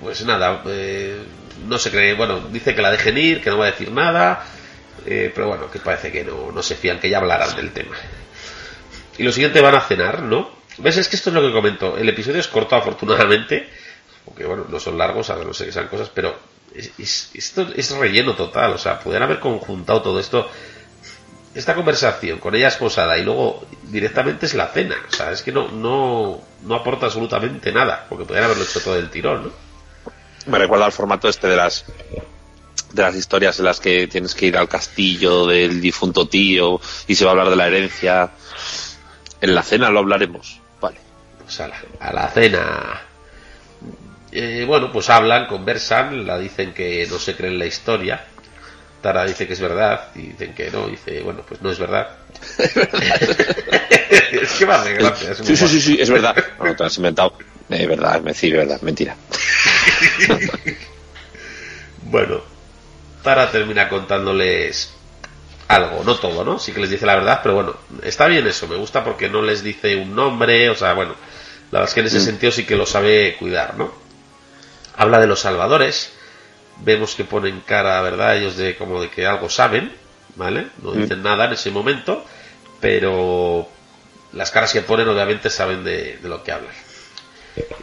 [0.00, 1.22] pues nada, eh,
[1.66, 4.44] no se cree, bueno, dice que la dejen ir, que no va a decir nada,
[5.06, 7.96] eh, pero bueno, que parece que no, no se fían, que ya hablarán del tema.
[9.16, 10.50] Y lo siguiente van a cenar, ¿no?
[10.78, 10.96] ¿Ves?
[10.96, 11.96] Es que esto es lo que comento.
[11.98, 13.68] El episodio es corto, afortunadamente,
[14.24, 16.38] porque bueno, no son largos, a no sé que sean cosas, pero
[16.74, 20.48] es- es- esto es relleno total, o sea, pudieran haber conjuntado todo esto
[21.54, 24.94] esta conversación con ella esposada y luego directamente es la cena.
[25.10, 28.96] O sea, es que no, no, no aporta absolutamente nada, porque podrían haberlo hecho todo
[28.96, 29.52] el tirón, ¿no?
[30.48, 31.84] Me recuerda al formato este de las
[32.92, 37.14] de las historias en las que tienes que ir al castillo del difunto tío y
[37.14, 38.30] se va a hablar de la herencia.
[39.40, 40.60] En la cena lo hablaremos.
[40.80, 40.98] Vale.
[41.42, 43.02] Pues a la, a la cena.
[44.32, 48.24] Eh, bueno, pues hablan, conversan, la dicen que no se creen la historia.
[49.02, 50.88] Tara dice que es verdad y dicen que no.
[50.88, 52.08] Dice, bueno, pues no es verdad.
[52.58, 55.34] es que gracia.
[55.34, 56.34] Sí, sí, sí, sí, es verdad.
[56.58, 57.34] No, te lo has inventado.
[57.68, 59.16] Es verdad, me sí, verdad, mentira.
[62.10, 62.40] Bueno,
[63.22, 64.94] Tara termina contándoles
[65.68, 66.58] algo, no todo, ¿no?
[66.58, 69.42] Sí que les dice la verdad, pero bueno, está bien eso, me gusta porque no
[69.42, 71.14] les dice un nombre, o sea, bueno,
[71.70, 73.92] la verdad es que en ese sentido sí que lo sabe cuidar, ¿no?
[74.96, 76.12] Habla de los salvadores,
[76.78, 78.38] vemos que ponen cara, ¿verdad?
[78.38, 79.92] Ellos de como de que algo saben,
[80.36, 80.68] ¿vale?
[80.82, 82.24] No dicen nada en ese momento,
[82.80, 83.68] pero
[84.32, 86.72] las caras que ponen obviamente saben de, de lo que hablan.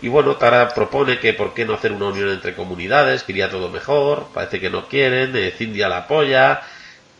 [0.02, 3.50] Y bueno, Tara propone que por qué no hacer una unión entre comunidades, que iría
[3.50, 6.62] todo mejor, parece que no quieren, eh, Cindia la apoya,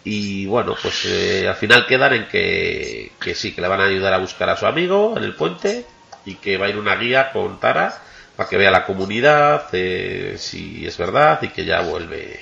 [0.04, 3.86] y bueno, pues eh, al final quedan en que, que sí, que le van a
[3.86, 5.86] ayudar a buscar a su amigo en el puente,
[6.26, 8.02] y que va a ir una guía con Tara
[8.36, 12.40] para que vea la comunidad, eh, si es verdad, y que ya vuelve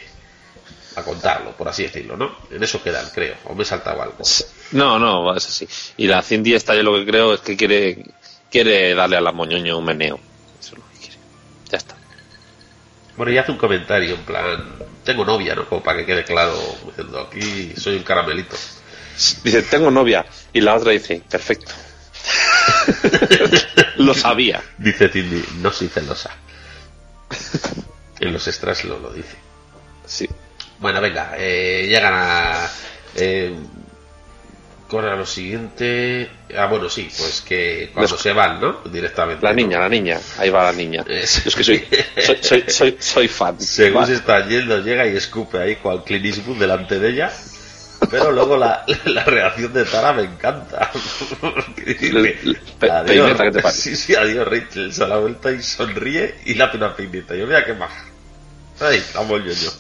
[0.95, 2.35] a contarlo, por así decirlo, ¿no?
[2.51, 4.17] En eso quedan, creo, o me he saltado algo.
[4.71, 5.67] No, no, es así.
[5.97, 8.03] Y la Cindy esta yo lo que creo es que quiere
[8.53, 10.19] quiere darle a la moñoño un meneo.
[10.59, 11.17] Eso es lo que quiere.
[11.71, 11.95] Ya está.
[13.17, 14.63] Bueno, y hace un comentario en plan,
[15.03, 15.67] tengo novia, ¿no?
[15.67, 16.53] Como para que quede claro,
[16.85, 18.55] diciendo, aquí soy un caramelito.
[19.43, 20.23] Dice, tengo novia.
[20.53, 21.71] Y la otra dice, perfecto.
[23.97, 24.61] lo sabía.
[24.77, 26.29] Dice Cindy, no soy celosa.
[28.19, 29.35] En los extras lo, lo dice.
[30.05, 30.29] Sí.
[30.77, 32.69] Bueno, venga, eh, llegan a...
[33.15, 33.55] Eh,
[34.93, 36.29] corre a lo siguiente...
[36.55, 38.81] Ah, bueno, sí, pues que cuando se van, ¿no?
[38.91, 39.43] Directamente.
[39.43, 39.55] La ¿no?
[39.55, 40.19] niña, la niña.
[40.37, 41.03] Ahí va la niña.
[41.07, 41.83] Es- Yo es que soy,
[42.23, 43.59] soy, soy, soy, soy fan.
[43.59, 44.05] Según Va.
[44.05, 47.31] se está yendo, llega y escupe ahí cual Clint Eastwood delante de ella.
[48.11, 50.91] Pero luego la, la reacción de Tara me encanta.
[52.01, 53.71] Le- le- peineta, ¿qué te?
[53.71, 54.93] Sí, sí, adiós Rachel.
[54.93, 57.35] Se da la vuelta y sonríe y le hace una peineta.
[57.35, 58.05] Yo, mira qué maja.
[58.79, 59.71] Ay, amo el yo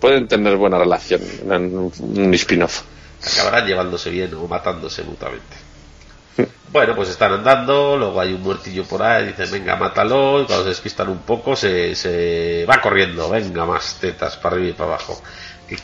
[0.00, 2.82] Pueden tener buena relación en un, un spin-off.
[3.26, 5.56] Acabarán llevándose bien o matándose mutuamente.
[6.70, 10.64] Bueno, pues están andando, luego hay un muertillo por ahí, dicen, venga, mátalo, y cuando
[10.64, 14.90] se despistan un poco, se, se va corriendo, venga, más tetas para arriba y para
[14.90, 15.20] abajo.
[15.68, 15.76] Qué,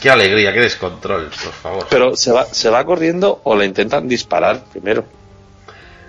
[0.00, 1.86] qué- alegría, qué descontrol, por favor.
[1.88, 5.04] Pero se va, se va corriendo o le intentan disparar primero.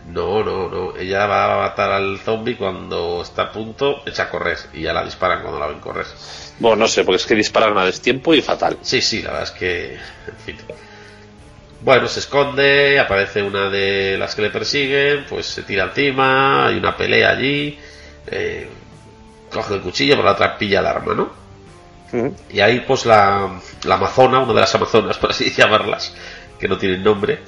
[0.07, 0.95] No, no, no.
[0.95, 4.93] Ella va a matar al zombie cuando está a punto, echa a correr y ya
[4.93, 6.05] la disparan cuando la ven correr.
[6.59, 8.77] Bueno, no sé, porque es que disparan a destiempo y fatal.
[8.81, 9.93] Sí, sí, la verdad es que.
[9.95, 10.57] En fin.
[11.81, 16.77] Bueno, se esconde, aparece una de las que le persiguen, pues se tira encima, hay
[16.77, 17.77] una pelea allí,
[18.25, 18.67] eh,
[19.51, 21.45] coge el cuchillo, por la otra pilla el arma, ¿no?
[22.49, 26.15] Y ahí, pues la, la amazona, una de las amazonas, por así llamarlas,
[26.59, 27.41] que no tienen nombre,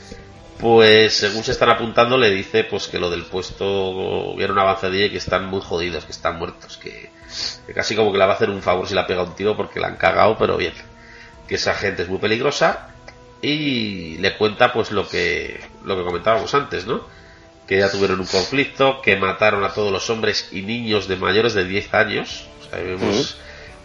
[0.60, 5.06] pues según se están apuntando le dice pues que lo del puesto viene una avanzadilla
[5.06, 7.12] y que están muy jodidos, que están muertos, que,
[7.66, 9.56] que casi como que le va a hacer un favor si la pega un tiro
[9.56, 10.74] porque la han cagado, pero bien,
[11.48, 12.90] que esa gente es muy peligrosa
[13.42, 17.02] y le cuenta pues lo que lo que comentábamos antes, ¿no?
[17.68, 21.54] Que ya tuvieron un conflicto, que mataron a todos los hombres y niños de mayores
[21.54, 23.38] de 10 años, o sea, ahí vemos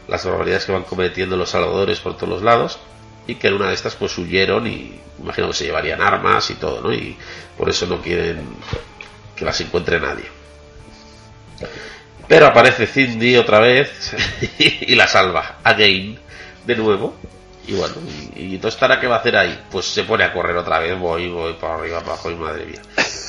[0.09, 2.79] las barbaridades que van cometiendo los salvadores por todos los lados
[3.27, 6.55] y que en una de estas pues huyeron y imagino que se llevarían armas y
[6.55, 6.93] todo, ¿no?
[6.93, 7.17] Y
[7.57, 8.47] por eso no quieren
[9.37, 10.25] que las encuentre nadie.
[12.29, 14.15] Pero aparece Cindy otra vez
[14.59, 16.19] y la salva, again,
[16.67, 17.15] de nuevo.
[17.67, 17.95] Y bueno,
[18.35, 19.57] y, entonces Tara, ¿qué va a hacer ahí?
[19.71, 22.67] Pues se pone a correr otra vez, voy, voy para arriba, para abajo, y madre
[22.67, 22.83] mía,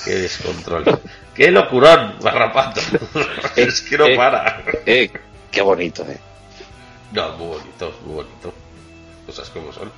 [0.06, 0.84] qué descontrol.
[1.36, 2.80] ¡Qué locurón, barrapato!
[3.56, 4.64] es que no eh, para.
[4.86, 5.10] Eh,
[5.52, 6.20] qué bonito, eh.
[7.12, 8.54] No, muy bonito, muy bonito.
[9.26, 9.92] Cosas como son.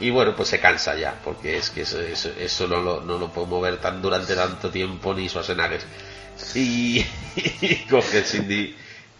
[0.00, 3.18] Y bueno, pues se cansa ya, porque es que eso, eso, eso no, lo, no
[3.18, 5.80] lo puedo mover tan durante tanto tiempo ni Schwarzenegger.
[6.54, 7.04] Y,
[7.60, 8.76] y coge Cindy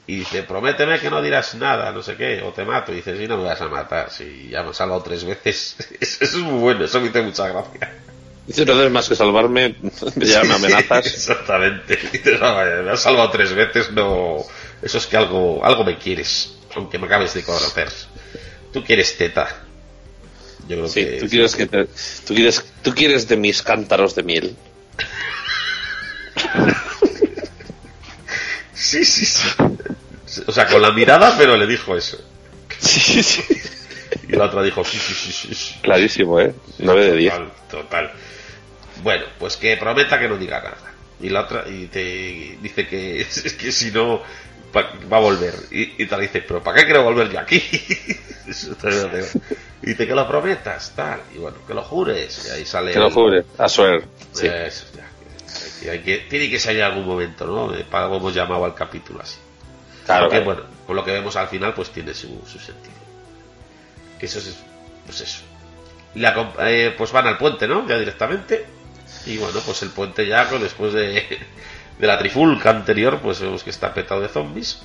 [0.07, 2.93] y dice, prométeme que no dirás nada, no sé qué, o te mato.
[2.93, 5.77] Y dice, sí, no me vas a matar, si ya me has salvado tres veces.
[6.01, 7.95] Eso es muy bueno, eso me hizo mucha gracia.
[8.47, 9.77] Dice, no debes más que salvarme,
[10.17, 11.07] ya me amenazas.
[11.07, 11.97] Exactamente.
[12.11, 14.39] Dice, "No, me has salvado tres veces, no...
[14.81, 17.89] Eso es que algo, algo me quieres, aunque me acabes de conocer.
[18.79, 19.49] Tú quieres teta.
[20.69, 21.87] Yo creo Sí, que tú quieres, que te-
[22.27, 24.57] tú, quieres, tú quieres de mis cántaros de miel.
[28.73, 29.49] Sí, sí, sí.
[30.47, 32.17] O sea, con la mirada, pero le dijo eso.
[32.79, 33.43] Sí, sí.
[34.29, 35.75] Y la otra dijo, sí, sí, sí, sí.
[35.83, 36.55] Clarísimo, ¿eh?
[36.79, 37.33] 9 de 10.
[37.35, 38.13] Total, total.
[39.03, 40.79] Bueno, pues que prometa que no diga nada.
[41.21, 44.23] Y la otra, y te dice que es que si no
[44.75, 45.55] va a volver.
[45.71, 47.63] Y, y te dice, pero ¿para qué quiero volver yo aquí?
[49.83, 51.21] Y dice que lo prometas, tal.
[51.35, 52.47] Y bueno, que lo jures.
[52.49, 52.93] Y ahí sale.
[52.93, 54.05] Que lo el- jure, a suer.
[54.33, 54.47] Sí.
[54.47, 55.09] Eso, ya.
[55.85, 57.73] Y hay que- tiene que salir algún momento, ¿no?
[57.91, 59.37] Para hemos llamado al capítulo así.
[60.05, 60.61] Claro, Porque, claro.
[60.63, 62.97] bueno, con lo que vemos al final, pues tiene su, su sentido.
[64.19, 64.57] Que eso es,
[65.07, 65.43] pues eso.
[66.17, 67.87] La eh, pues van al puente, ¿no?
[67.87, 68.67] Ya directamente.
[69.27, 71.39] Y bueno, pues el puente ya, pues después de,
[71.99, 74.79] de la trifulca anterior, pues vemos que está petado de zombies.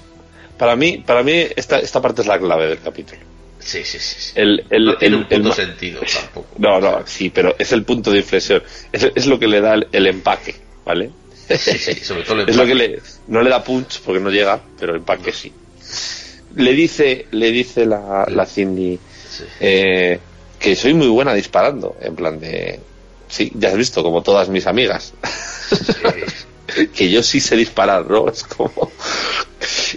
[0.58, 3.20] Para mí, para mí esta, esta parte es la clave del capítulo.
[3.60, 4.16] Sí, sí, sí.
[4.20, 4.32] sí.
[4.36, 6.48] El, el, no tiene el- un punto el sentido tampoco.
[6.58, 8.62] No, no, sí, pero es el punto de inflexión.
[8.92, 11.12] Es, es lo que le da el, el empaque, ¿vale?
[11.50, 12.68] Sí, sí, sobre todo el Es lo empaque.
[12.68, 15.52] que le, no le da punch porque no llega, pero empaque sí.
[16.56, 19.00] Le dice, le dice la, la Cindy
[19.30, 19.44] Sí.
[19.60, 20.20] eh,
[20.60, 22.80] que soy muy buena disparando, en plan de,
[23.28, 25.14] sí, ya has visto, como todas mis amigas,
[25.70, 26.43] Sí.
[26.96, 28.28] que yo sí sé disparar, ¿no?
[28.28, 28.92] Es como,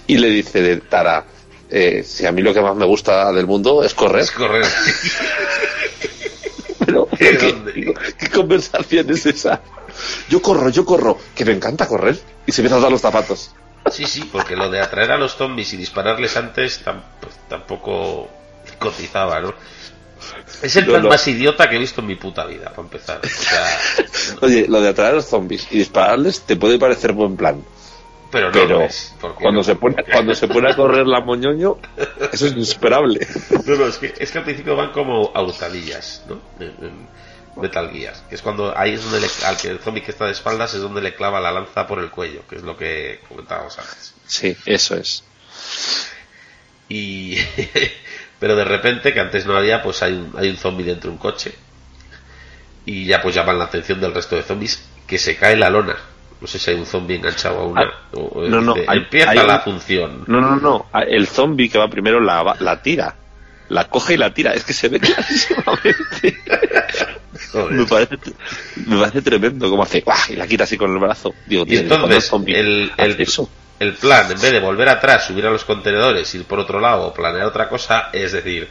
[0.07, 1.27] y le dice de Tara,
[1.71, 4.65] eh, si a mí lo que más me gusta del mundo es correr, Es correr.
[6.87, 9.61] pero, ¿De ¿qué, conversación es esa?
[10.29, 13.51] Yo corro, yo corro, que me encanta correr, y se empieza a dar los zapatos.
[13.91, 16.81] Sí, sí, porque lo de atraer a los zombies y dispararles antes
[17.21, 18.29] pues, tampoco
[18.79, 19.55] cotizaba, ¿no?
[20.63, 21.09] Es el plan no.
[21.09, 23.21] más idiota que he visto en mi puta vida, para empezar.
[23.25, 23.79] O sea,
[24.43, 27.63] Oye, lo de atraer a los zombies y dispararles te puede parecer buen plan,
[28.31, 29.15] pero no pero es.
[29.21, 29.65] cuando no.
[29.65, 31.77] se pone cuando se pone a correr la moñoño,
[32.33, 33.27] eso es inesperable.
[33.67, 36.41] No, no, es que, es que al principio van como a hurtadillas, ¿no?
[36.61, 37.09] En, en
[37.61, 40.27] Metal Gear, que es cuando ahí es donde le- al que el zombie que está
[40.27, 43.21] de espaldas es donde le clava la lanza por el cuello, que es lo que
[43.29, 44.15] comentábamos antes.
[44.27, 45.25] Sí, eso es.
[46.89, 47.37] Y
[48.39, 51.17] pero de repente que antes no había, pues hay un, hay un zombie dentro de
[51.17, 51.55] un coche
[52.85, 55.97] y ya pues llaman la atención del resto de zombies que se cae la lona.
[56.41, 57.83] No sé si hay un zombie enganchado a una.
[57.83, 60.25] Ah, o- no, no, hay- empieza hay la un- función.
[60.27, 60.87] No, no, no.
[61.09, 63.17] El zombie que va primero la, la tira.
[63.71, 64.53] La coge y la tira.
[64.53, 66.37] Es que se ve clarísimamente.
[67.71, 68.17] Me, parece,
[68.87, 70.05] me parece tremendo cómo hace.
[70.29, 71.35] Y la quita así con el brazo.
[71.47, 73.51] Digo, Y tío, ¿cuándo entonces, el, el, eso?
[73.79, 77.09] El plan, en vez de volver atrás, subir a los contenedores, ir por otro lado
[77.09, 78.69] o planear otra cosa, es decir,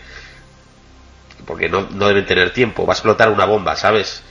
[1.46, 4.24] porque no, no deben tener tiempo, va a explotar una bomba, ¿sabes?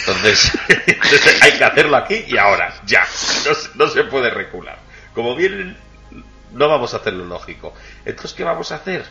[0.00, 0.52] Entonces,
[1.42, 3.02] hay que hacerlo aquí y ahora, ya,
[3.46, 4.78] no, se- no se puede recular.
[5.14, 5.76] Como vienen,
[6.52, 7.74] no vamos a hacerlo lógico.
[8.04, 9.04] Entonces, ¿qué vamos a hacer?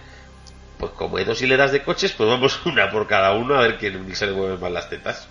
[0.77, 3.77] Pues como hay dos hileras de coches, pues vamos una por cada uno a ver
[3.77, 5.27] quién se le mueven más las tetas.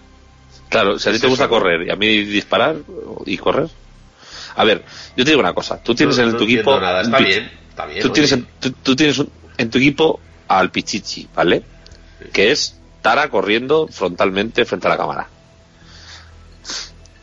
[0.68, 2.76] Claro, si a ti te gusta correr y a mí disparar
[3.26, 3.68] y correr.
[4.56, 4.84] A ver,
[5.16, 5.82] yo te digo una cosa.
[5.82, 6.78] Tú tienes No- en no tu equipo.
[6.80, 10.20] nada, está bien, está bien, Tú tienes, en, tú, tú tienes un- en tu equipo
[10.48, 11.62] al Pichichi, ¿vale?
[12.32, 15.28] Que es Tara corriendo frontalmente frente a la cámara.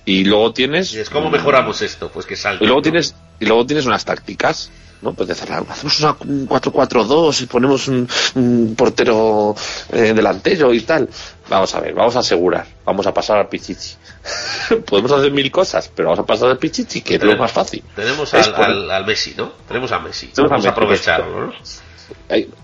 [0.06, 0.94] Y luego tienes.
[0.94, 2.64] Y es como mejoramos esto, pues que salte.
[2.64, 2.84] Y luego ¿no?
[2.84, 4.72] tienes, y luego tienes unas tácticas,
[5.02, 5.14] ¿no?
[5.14, 9.56] Pues de cerrar, hacemos una, un 4-4-2 y ponemos un, un portero
[9.92, 11.08] eh, delantero y tal.
[11.50, 13.96] Vamos a ver, vamos a asegurar, vamos a pasar al Pichichi.
[14.86, 17.84] Podemos hacer mil cosas, pero vamos a pasar al Pichichi, que es lo más fácil.
[17.96, 19.52] Tenemos al, por- al, al Messi, ¿no?
[19.68, 20.28] Tenemos a Messi.
[20.28, 21.54] Tenemos a Vamos a aprovecharlo,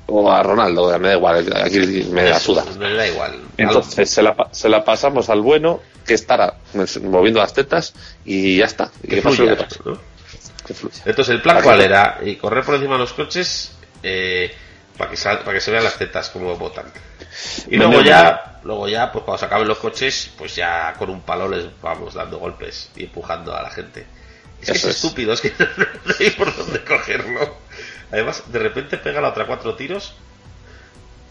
[0.07, 1.79] O a Ronaldo, me da igual, aquí
[2.11, 2.63] me da suda.
[2.77, 3.39] Me da igual.
[3.57, 6.57] Entonces se la, se la pasamos al bueno, que estará
[7.03, 7.93] moviendo las tetas
[8.25, 8.91] y ya está.
[9.01, 9.79] Que que pase lo fluya, que pase.
[9.85, 10.14] ¿no?
[10.65, 11.01] Que fluya.
[11.05, 12.19] Entonces, el plan cuál que- era?
[12.23, 13.71] Y correr por encima de los coches
[14.03, 14.55] eh,
[14.97, 16.85] para que sal- para que se vean las tetas como botan.
[17.69, 21.21] Y luego ya, luego ya, pues cuando se acaben los coches, pues ya con un
[21.21, 24.05] palo les vamos dando golpes y empujando a la gente.
[24.61, 24.85] Es que es.
[24.85, 25.51] estúpido, es que
[26.05, 27.57] no hay por dónde cogerlo.
[28.11, 30.13] Además, de repente pega la otra cuatro tiros.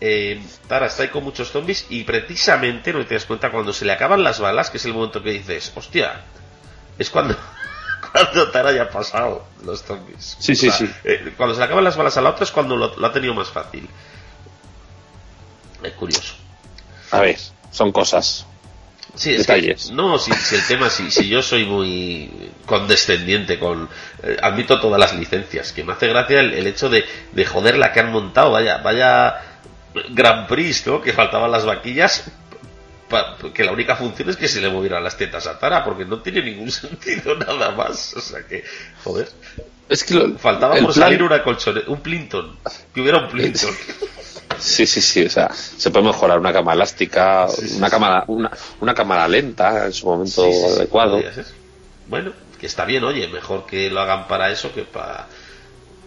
[0.00, 3.84] Eh, Tara está ahí con muchos zombies y precisamente, no te das cuenta, cuando se
[3.86, 6.20] le acaban las balas, que es el momento que dices, hostia,
[6.98, 7.36] es cuando,
[8.32, 10.36] cuando Tara ya ha pasado los zombies.
[10.38, 10.88] Sí, sí, sí.
[11.04, 13.12] eh, cuando se le acaban las balas a la otra es cuando lo, lo ha
[13.12, 13.88] tenido más fácil.
[15.82, 16.34] Es curioso.
[17.10, 17.36] A ver,
[17.70, 18.46] son cosas.
[19.14, 19.86] Sí, es Detalles.
[19.88, 23.88] que- no, si, si el tema, si, si yo soy muy condescendiente con...
[24.22, 27.76] eh, admito todas las licencias, que me hace gracia el, el hecho de, de joder
[27.78, 29.40] la que han montado, vaya, vaya
[30.10, 31.00] Grand Prix, ¿no?
[31.00, 32.24] Que faltaban las vaquillas,
[33.14, 36.04] pa- que la única función es que se le movieran las tetas a Tara, porque
[36.04, 38.14] no tiene ningún sentido nada más.
[38.14, 38.64] O sea que,
[39.04, 39.28] joder,
[39.88, 42.58] Es que lo- faltaba por plan- salir una colchoneta, un Plinton,
[42.92, 43.70] que hubiera un Plinton.
[44.58, 48.50] Sí, sí, sí, o sea, se puede mejorar una cama elástica, una cámara, una,
[48.80, 51.20] una cámara lenta en su momento Sí, sí, sí, adecuado.
[52.06, 55.26] Bueno, que está bien, oye, mejor que lo hagan para eso que para,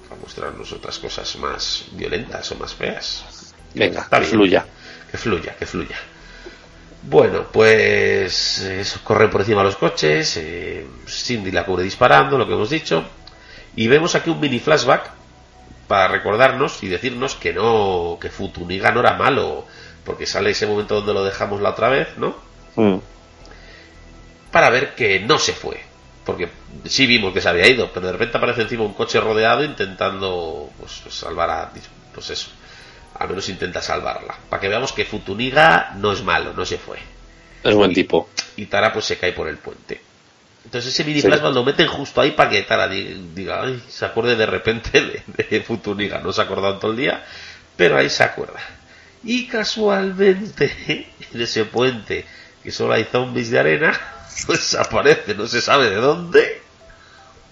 [0.08, 3.54] para mostrarnos otras cosas más violentas o más feas.
[3.74, 4.66] Venga, que fluya.
[5.12, 5.98] Que fluya, que fluya.
[7.04, 12.48] Bueno, pues eso, corren por encima de los coches, eh, Cindy la cubre disparando, lo
[12.48, 13.06] que hemos dicho,
[13.76, 15.12] y vemos aquí un mini flashback
[15.88, 19.66] para recordarnos y decirnos que no, que Futuniga no era malo,
[20.04, 22.36] porque sale ese momento donde lo dejamos la otra vez, ¿no?
[22.76, 23.00] Mm.
[24.52, 25.80] para ver que no se fue.
[26.26, 26.50] Porque
[26.86, 30.70] sí vimos que se había ido, pero de repente aparece encima un coche rodeado intentando
[30.78, 31.72] pues, pues, salvar a.
[32.14, 32.50] Pues eso.
[33.20, 34.36] Al menos intenta salvarla.
[34.50, 37.00] Para que veamos que Futuniga no es malo, no se fue.
[37.64, 38.30] Es buen tipo.
[38.56, 40.02] Y Tara pues se cae por el puente.
[40.66, 41.28] Entonces ese mini Sí.
[41.28, 45.24] plasma lo meten justo ahí para que Tara di- diga, "Ay", se acuerde de repente
[45.26, 46.20] de, de Futuniga.
[46.20, 47.24] No se ha acordado todo el día,
[47.76, 48.60] pero ahí se acuerda.
[49.24, 52.26] Y casualmente, en ese puente,
[52.64, 54.00] que solo hay zombies de arena,
[54.46, 56.62] pues aparece, no se sabe de dónde,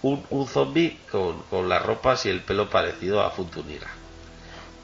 [0.04, 3.88] un, un zombie con, con las ropas y el pelo parecido a Futuniga.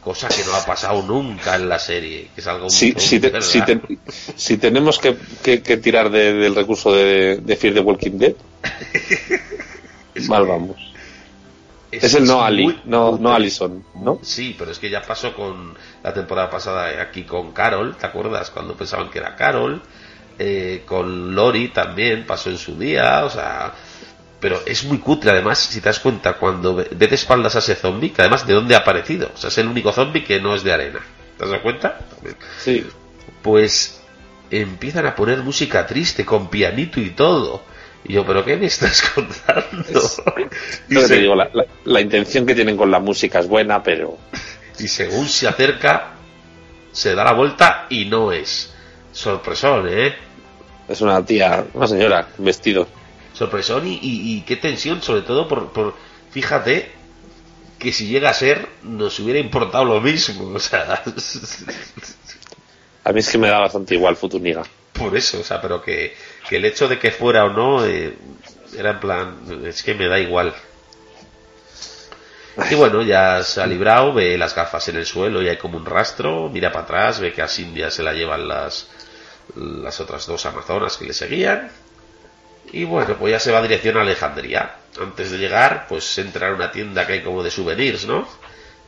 [0.04, 3.20] Cosa que no ha pasado nunca en la serie, que es algo Si, muy si,
[3.42, 4.00] si, te-
[4.36, 8.34] si tenemos que, que- que tirar de- del recurso de, de Fear the Walking Dead,
[10.28, 10.78] mal vamos.
[11.92, 14.20] Es el no Ali, muy- no, no Allison, ¿no?
[14.24, 18.50] Sí, pero es que ya pasó con la temporada pasada aquí con Carol, ¿te acuerdas?
[18.50, 19.82] Cuando pensaban que era Carol,
[20.40, 23.74] eh, con Lori también pasó en su día, o sea,
[24.42, 27.76] pero es muy cutre además, si te das cuenta, cuando ve de espaldas a ese
[27.76, 30.54] zombie, que además de dónde ha aparecido, o sea, es el único zombie que no
[30.56, 31.00] es de arena,
[31.38, 32.00] ¿te dado cuenta?
[32.16, 32.36] También.
[32.60, 32.86] Sí.
[33.42, 34.02] Pues
[34.50, 37.64] empiezan a poner música triste con pianito y todo.
[38.04, 39.86] Y yo, ¿pero qué me estás contando?
[40.90, 43.82] Y se- te digo, la, la- la intención que tienen con la música es buena,
[43.84, 44.18] pero
[44.80, 46.14] Y según se acerca,
[46.92, 48.74] se da la vuelta y no es.
[49.12, 50.16] Sorpresón, ¿eh?
[50.90, 52.88] es una tía, una señora, vestido.
[53.34, 55.96] Sorpresón y, y- y qué tensión, sobre todo por, por-
[56.32, 56.92] Fíjate
[57.80, 60.54] que si llega a ser, nos hubiera importado lo mismo.
[60.54, 61.04] O sea,
[63.04, 64.64] A mí es que me da bastante igual Futuniga.
[64.94, 66.16] por eso, o sea, pero que,
[66.48, 68.16] que el hecho de que fuera o no, eh,
[68.78, 70.54] era en plan, es que me da igual.
[72.70, 75.78] Y bueno, ya se ha librado, ve las gafas en el suelo y hay como
[75.78, 78.88] un rastro, mira para atrás, ve que a Cindy se la llevan las,
[79.56, 81.72] las otras dos amazonas que le seguían.
[82.72, 84.76] Y bueno, pues ya se va a dirección a Alejandría.
[85.00, 88.28] Antes de llegar, pues entra en una tienda que hay como de souvenirs, ¿no?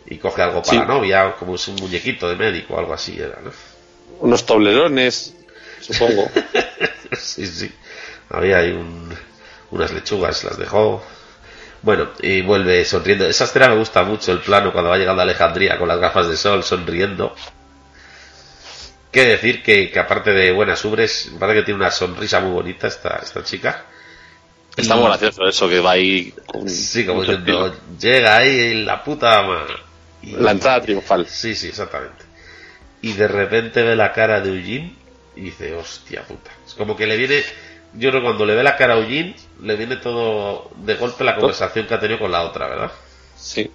[0.06, 0.78] Y coge algo para Sí.
[0.78, 3.52] la novia, como es un muñequito de médico, algo así era, ¿no?
[4.20, 5.36] Unos toblerones,
[5.82, 6.30] supongo.
[7.18, 7.72] Sí, sí.
[8.30, 9.16] Había ahí un-
[9.72, 11.04] unas lechugas, las dejó.
[11.84, 13.28] Bueno, y vuelve sonriendo.
[13.28, 16.28] Esa escena me gusta mucho, el plano cuando va llegando a Alejandría con las gafas
[16.28, 17.36] de sol, sonriendo.
[19.14, 22.88] Qué decir que, que aparte de buenas ubres, parece que tiene una sonrisa muy bonita
[22.88, 23.86] esta, esta chica.
[24.76, 29.46] Está muy gracioso eso, que va ahí con Sí, como diciendo, llega ahí la puta.
[30.22, 31.28] Y- La entrada triunfal.
[31.28, 32.26] Sí, sí, exactamente.
[33.02, 34.96] Y de repente ve la cara de Eugene
[35.36, 36.52] y dice, hostia puta.
[36.66, 37.44] Es como que le viene,
[37.94, 41.24] yo creo que cuando le ve la cara a Eugene, le viene todo de golpe
[41.24, 42.92] la conversación que ha tenido con la otra, ¿verdad?
[43.36, 43.70] Sí.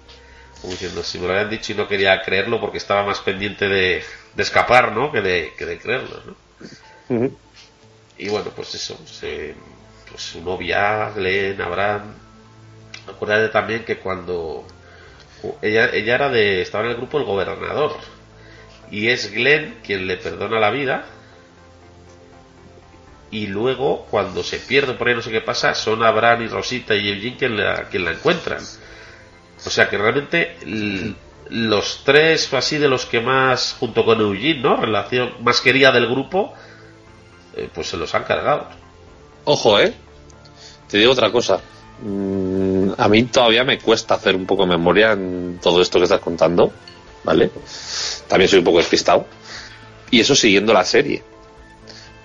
[0.61, 3.67] Como diciendo, si me lo habían dicho y no quería creerlo porque estaba más pendiente
[3.69, 4.03] de,
[4.35, 5.11] de escapar, ¿no?
[5.11, 6.35] Que de, que de creerlo, ¿no?
[8.17, 9.55] Y bueno, pues eso, se-
[10.09, 12.13] pues su novia, Glenn, Abraham.
[13.07, 14.65] Acuérdate también que cuando
[15.61, 17.95] ella, ella era de, estaba en el grupo El Gobernador.
[18.91, 21.05] Y es Glenn quien le perdona la vida.
[23.31, 26.95] Y luego, cuando se pierde por ahí, no sé qué pasa, son Abraham y Rosita
[26.95, 28.63] y Eugene quien la, quien la encuentran.
[29.65, 30.55] O sea que realmente
[31.49, 34.77] los tres, así de los que más, junto con Eugene, ¿no?
[34.77, 36.53] Relación más querida del grupo,
[37.55, 38.67] eh, pues se los han cargado.
[39.45, 39.93] Ojo, ¿eh?
[40.87, 41.59] Te digo otra cosa.
[42.01, 46.05] Mm, a mí todavía me cuesta hacer un poco de memoria en todo esto que
[46.05, 46.71] estás contando,
[47.23, 47.51] ¿vale?
[48.27, 49.25] También soy un poco despistado.
[50.11, 51.23] Y eso siguiendo la serie.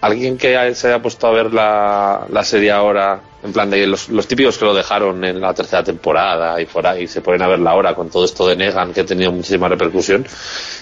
[0.05, 4.11] Alguien que se haya puesto a ver la, la serie ahora, en plan de los,
[4.11, 6.67] los típicos que lo dejaron en la tercera temporada y
[7.09, 10.27] se ponen a verla ahora con todo esto de Negan que ha tenido muchísima repercusión,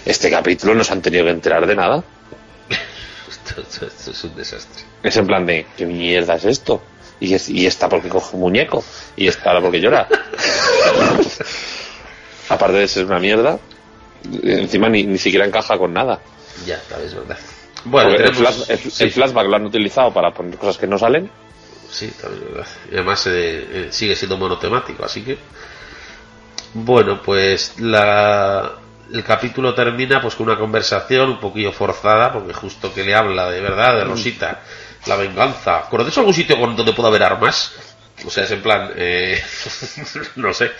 [0.04, 2.02] este capítulo no se han tenido que enterar de nada.
[3.30, 4.84] Esto, esto- esto es un desastre.
[5.02, 6.82] Es en plan de, ¿qué mierda es esto?
[7.20, 8.84] Y, es, y esta porque coge un muñeco.
[9.16, 10.08] Y esta ahora porque llora.
[12.48, 13.58] Aparte de ser una mierda,
[14.42, 16.20] encima ni, ni siquiera encaja con nada.
[16.66, 17.38] Ya, tal vez, ¿verdad?
[17.84, 18.38] Bueno, el, tenemos...
[18.38, 21.30] flash- el- sí, el flashback lo han utilizado para poner cosas que no salen.
[21.90, 22.66] sí, ¿verdad?
[22.90, 25.38] Y además eh, eh, sigue siendo monotemático, así que...
[26.74, 28.72] Bueno, pues la...
[29.12, 33.50] el capítulo termina pues con una conversación un poquillo forzada, porque justo que le habla
[33.50, 34.60] de verdad, de Rosita,
[35.06, 35.82] la venganza.
[35.90, 37.72] ¿Conoces algún sitio donde pueda haber armas?
[38.24, 38.90] O sea, es en plan...
[38.96, 39.42] eh,
[40.36, 40.70] no sé.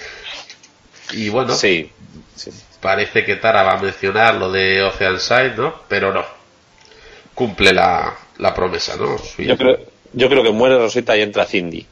[1.13, 1.93] Y bueno, Sí.
[2.37, 2.51] sí.
[2.81, 5.75] parece que Tara va a mencionar lo de Oceanside, ¿no?
[5.89, 6.25] Pero no.
[7.35, 9.17] Cumple la, la promesa, ¿no?
[9.19, 9.79] Su- Yo creo,
[10.13, 11.87] yo creo que muere Rosita y entra Cindy.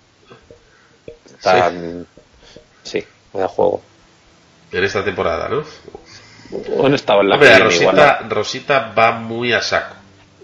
[1.43, 2.07] Tan-
[2.83, 3.83] sí, vaya juego.
[4.73, 5.65] En esta temporada, ¿no?
[6.77, 8.31] Bueno, estaba en la Hombre, Rosita, igual.
[8.31, 9.97] Rosita va muy a saco.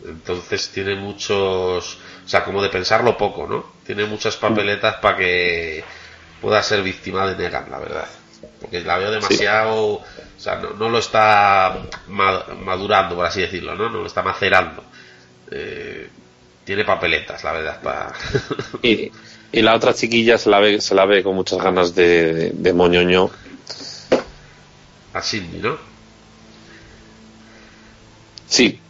[0.04, 1.98] Entonces tiene muchos.
[2.24, 3.64] O sea, como de pensarlo poco, ¿no?
[3.84, 5.84] Tiene muchas papeletas para que
[6.40, 8.06] pueda ser víctima de Negan, la verdad.
[8.70, 9.84] Porque la veo demasiado.
[9.94, 10.04] O
[10.38, 13.88] sea, no, no lo está ma- madurando, por así decirlo, ¿no?
[13.88, 14.82] No lo está macerando.
[15.50, 16.08] Eh,
[16.64, 18.12] tiene papeletas, la verdad, para.
[18.82, 19.10] Y,
[19.52, 22.50] y la otra chiquilla se la ve, se la ve con muchas ganas de, de,
[22.52, 23.30] de moñoño.
[25.14, 25.78] a Cindy, ¿no?
[28.48, 28.80] Sí,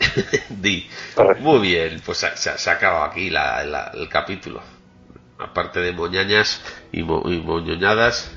[0.50, 0.88] Di.
[1.40, 4.60] Muy bien, pues se, se- se ha acabado aquí la- la- el capítulo.
[5.38, 6.60] Aparte de moñañas
[6.92, 8.30] y, mo- y moñoñadas,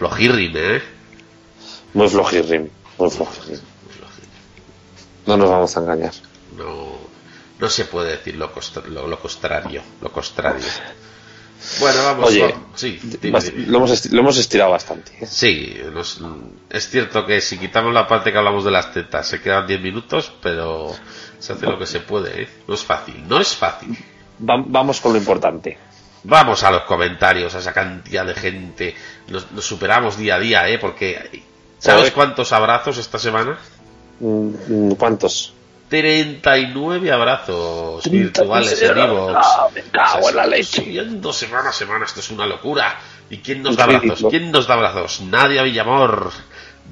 [0.00, 0.82] flojirrim, ¿eh?
[1.92, 3.60] muy flojirrim, muy flojirrim.
[5.26, 6.12] No nos vamos a engañar.
[6.56, 6.96] No,
[7.58, 8.50] no se puede decir lo,
[8.88, 10.64] lo, lo contrario, lo contrario.
[11.78, 12.28] Bueno, vamos.
[12.30, 12.98] Oye, va- sí.
[13.66, 15.12] Lo, hemos lo hemos estirado bastante.
[15.20, 15.26] ¿eh?
[15.26, 16.18] Sí, nos-
[16.70, 19.82] es cierto que si quitamos la parte que hablamos de las tetas se quedan 10
[19.82, 20.96] minutos, pero
[21.38, 22.48] se hace lo que se puede, ¿eh?
[22.66, 23.90] No es fácil, no es fácil.
[24.48, 25.76] Va- vamos con lo importante.
[26.24, 28.94] Vamos a los comentarios, a esa cantidad de gente.
[29.28, 30.78] Nos, nos superamos día a día, ¿eh?
[30.78, 31.44] Porque,
[31.78, 33.58] ¿sabes cuántos abrazos esta semana?
[34.20, 35.54] Mm, mm, ¿Cuántos?
[35.90, 39.34] 39 abrazos virtuales en Evox.
[39.36, 40.84] Ah, me cago en la leche.
[40.84, 42.96] Subiendo semana a semana, esto es una locura.
[43.28, 44.24] ¿Y quién nos da abrazos?
[44.30, 45.20] ¿Quién nos da abrazos?
[45.22, 46.30] Nadia Villamor,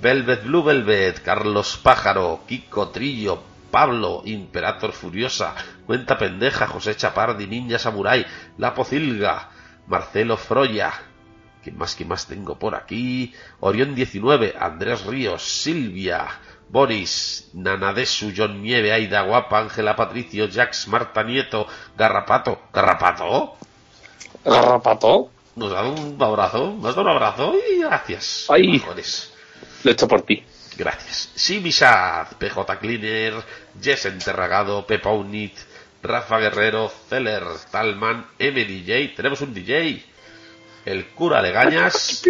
[0.00, 3.40] Velvet Blue Velvet, Carlos Pájaro, Kiko Trillo,
[3.70, 5.54] Pablo, Imperator Furiosa,
[5.86, 9.50] Cuenta Pendeja, José Chapardi, Ninja Samurai, La Pocilga,
[9.86, 10.92] Marcelo Froya,
[11.62, 13.34] ¿Quién más, quién más tengo por aquí?
[13.60, 16.28] Orión 19, Andrés Ríos, Silvia,
[16.68, 21.66] Boris, Nanadesu, John Nieve, Aida Guapa, Ángela Patricio, Jax, Marta Nieto,
[21.96, 22.60] Garrapato.
[22.72, 23.56] ¿Garrapato?
[24.44, 25.30] Garrapato.
[25.56, 26.76] ¿Nos da un abrazo?
[26.80, 27.54] ¿Nos da un abrazo?
[27.70, 28.46] Y gracias.
[28.48, 28.82] Ay.
[29.82, 30.44] Lo he hecho por ti.
[30.78, 31.30] Gracias.
[31.34, 33.34] Simisad, PJ Cleaner,
[33.82, 35.52] Jess Enterragado, Pepa Unit,
[36.02, 39.16] Rafa Guerrero, Celer, Talman, MDJ.
[39.16, 40.02] Tenemos un DJ.
[40.84, 42.22] El cura Legañas.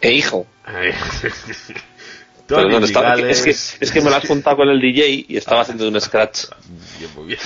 [0.00, 0.46] E hijo.
[0.66, 0.94] Eh,
[2.46, 3.38] Pero Tony no, está- Migales.
[3.46, 6.00] es, que, es que me lo has juntado con el DJ y estaba haciendo un
[6.00, 6.46] scratch.
[6.98, 7.40] Bien, muy bien.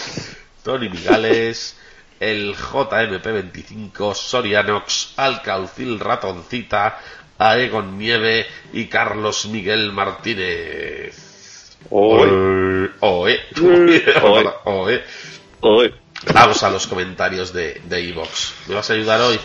[0.62, 1.76] Tony Migales,
[2.20, 6.98] el JMP25, Sorianox, Alcaucil Ratoncita,
[7.38, 11.14] a Egon Nieve y Carlos Miguel Martínez.
[11.90, 12.90] Oe.
[13.00, 13.40] Oe.
[15.60, 15.94] Oe.
[16.32, 18.54] Vamos a los comentarios de de Evox.
[18.68, 19.38] ¿Me vas a ayudar hoy?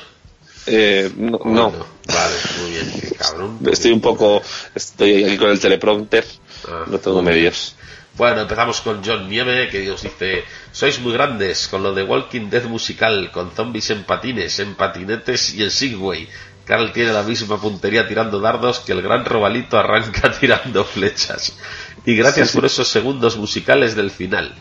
[0.65, 2.91] Eh, no, Vale, muy bien.
[3.01, 3.59] Qué cabrón.
[3.71, 4.41] Estoy un poco.
[4.75, 6.25] Estoy aquí con el teleprompter.
[6.67, 7.75] Ah, no tengo medios.
[8.17, 12.49] Bueno, empezamos con John Nieve, que nos dice, sois muy grandes con lo de Walking
[12.49, 16.27] Dead musical, con zombies en patines, en patinetes y en Segway.
[16.69, 21.57] Carl tiene la misma puntería tirando dardos que el gran Robalito arranca tirando flechas.
[22.05, 24.53] Y gracias por esos segundos musicales del final.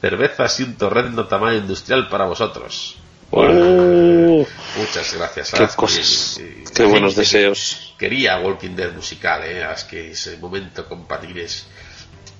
[0.00, 2.96] Cervezas y un torrendo tamaño industrial para vosotros.
[3.30, 4.44] Oh,
[4.76, 5.52] Muchas gracias.
[5.52, 6.40] qué cosas.
[6.40, 7.94] Y- y- Qué buenos deseos.
[7.96, 11.68] Quería Walking Dead musical, eh, es que ese momento con patines.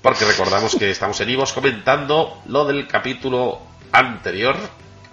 [0.01, 3.61] Porque recordamos que estamos en Ivos comentando lo del capítulo
[3.93, 4.57] anterior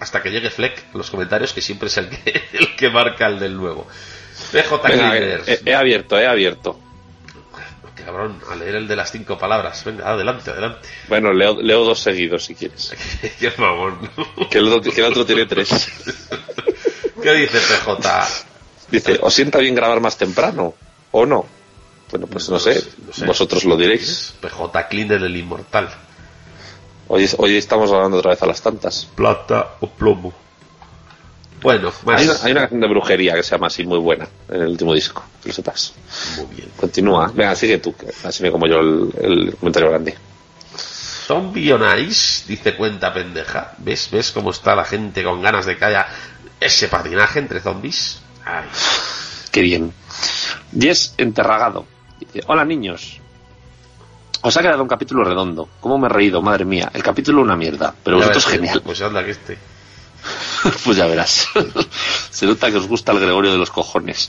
[0.00, 3.38] hasta que llegue Fleck los comentarios, que siempre es el que, el que marca el
[3.38, 3.86] del nuevo.
[4.52, 6.80] PJ Venga, he, he abierto, he abierto.
[8.04, 9.84] Cabrón, a leer el de las cinco palabras.
[9.84, 10.88] Venga, adelante, adelante.
[11.08, 12.94] Bueno, leo, leo dos seguidos si quieres.
[13.38, 14.10] Qué mamón.
[14.50, 15.70] Que el otro, que el otro tiene tres.
[17.22, 18.28] ¿Qué dice PJ?
[18.90, 20.74] Dice, ¿os sienta bien grabar más temprano?
[21.12, 21.46] ¿O no?
[22.10, 22.80] Bueno, pues no, No sé.
[22.80, 23.26] sé, no sé.
[23.26, 24.34] Vosotros lo diréis.
[24.40, 25.90] PJ Cleaner el inmortal.
[27.12, 29.04] Hoy, hoy estamos hablando otra vez a las tantas.
[29.16, 30.32] Plata o plomo.
[31.60, 32.20] Bueno, más.
[32.20, 34.68] Hay una, hay una canción de brujería que se llama así, muy buena, en el
[34.68, 35.92] último disco, que lo sepas.
[36.36, 36.68] Muy bien.
[36.76, 37.32] Continúa.
[37.34, 40.16] Venga, sigue tú, que así me como yo el, el comentario grande.
[40.76, 43.74] Zombie on Ice, dice cuenta pendeja.
[43.78, 44.08] ¿Ves?
[44.12, 46.06] ¿Ves cómo está la gente con ganas de que haya
[46.60, 48.20] ese patinaje entre zombies?
[48.44, 48.66] Ay,
[49.50, 49.92] Qué bien.
[50.70, 51.86] Diez Enterragado.
[52.20, 53.19] Dice, hola niños.
[54.42, 55.68] Os ha quedado un capítulo redondo.
[55.80, 56.40] ¿Cómo me he reído?
[56.40, 56.90] Madre mía.
[56.94, 58.82] El capítulo una mierda, pero ya vosotros ves, genial.
[58.82, 59.58] Pues anda que este.
[60.84, 61.48] pues ya verás.
[62.30, 64.28] Se nota que os gusta el Gregorio de los cojones.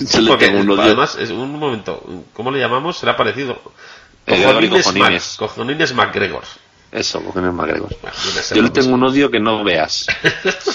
[0.12, 0.82] Yo le Porque, tengo un odio.
[0.82, 2.02] además, es un momento,
[2.32, 2.96] ¿cómo le llamamos?
[2.98, 3.60] Será parecido.
[4.26, 5.28] Cojonines, Cojonines.
[5.30, 6.42] Mac- Cojonines McGregor.
[6.90, 7.90] Eso, cojones MacGregor.
[8.54, 10.06] Yo le tengo un odio que no veas.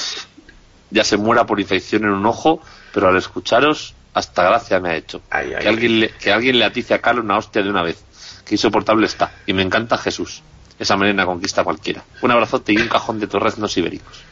[0.91, 2.61] ya se muera por infección en un ojo,
[2.93, 5.21] pero al escucharos, hasta gracia me ha hecho.
[5.29, 7.83] Ay, ay, que, alguien le, que alguien le atice a Carlos una hostia de una
[7.83, 8.03] vez.
[8.45, 9.31] Que insoportable está.
[9.45, 10.41] Y me encanta Jesús.
[10.77, 12.03] Esa melena conquista cualquiera.
[12.21, 14.23] Un abrazote y un cajón de torreznos ibéricos.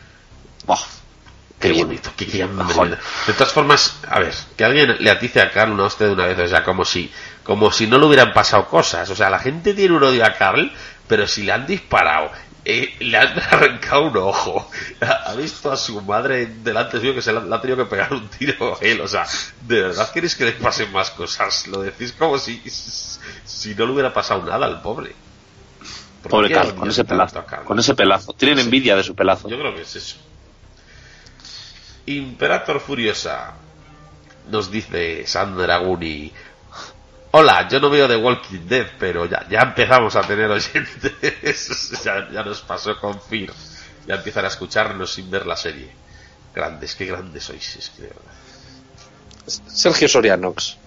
[0.65, 0.80] ¡Buah!
[1.59, 2.38] Qué bonito, qué, qué.
[2.38, 6.28] De todas formas, a ver, que alguien le atice a Carl una hostia de una
[6.28, 7.11] vez, o sea, como si,
[7.47, 9.09] como si no le hubieran pasado cosas.
[9.09, 10.69] O sea, la gente tiene un odio a Carl,
[11.07, 12.29] pero si le han disparado,
[12.65, 14.69] eh, le han arrancado un ojo,
[14.99, 18.27] ha visto a su madre delante suyo que se le ha, tenido que pegar un
[18.27, 18.99] tiro a él.
[18.99, 19.25] O sea,
[19.61, 21.67] ¿de verdad queréis que le pasen más cosas?
[21.67, 22.61] Lo decís como si,
[23.45, 25.15] si no le hubiera pasado nada al pobre.
[26.23, 27.45] ¿Por Pobre odian con ese pelazo.
[27.45, 27.63] Carl?
[27.63, 28.33] Con ese pelazo.
[28.33, 29.47] Tienen envidia de su pelazo.
[29.47, 30.17] Yo creo que es eso.
[32.07, 33.53] Imperator Furiosa
[34.49, 36.33] nos dice Sandra Guni.
[37.32, 42.01] Hola, yo no veo The Walking Dead, pero ya, ya empezamos a tener oyentes.
[42.03, 43.51] ya, ya nos pasó con Fear.
[44.07, 45.91] Ya empiezan a escucharnos sin ver la serie.
[46.55, 48.32] Grandes, qué grandes sois, es que de verdad.
[49.67, 50.78] Sergio Sorianox.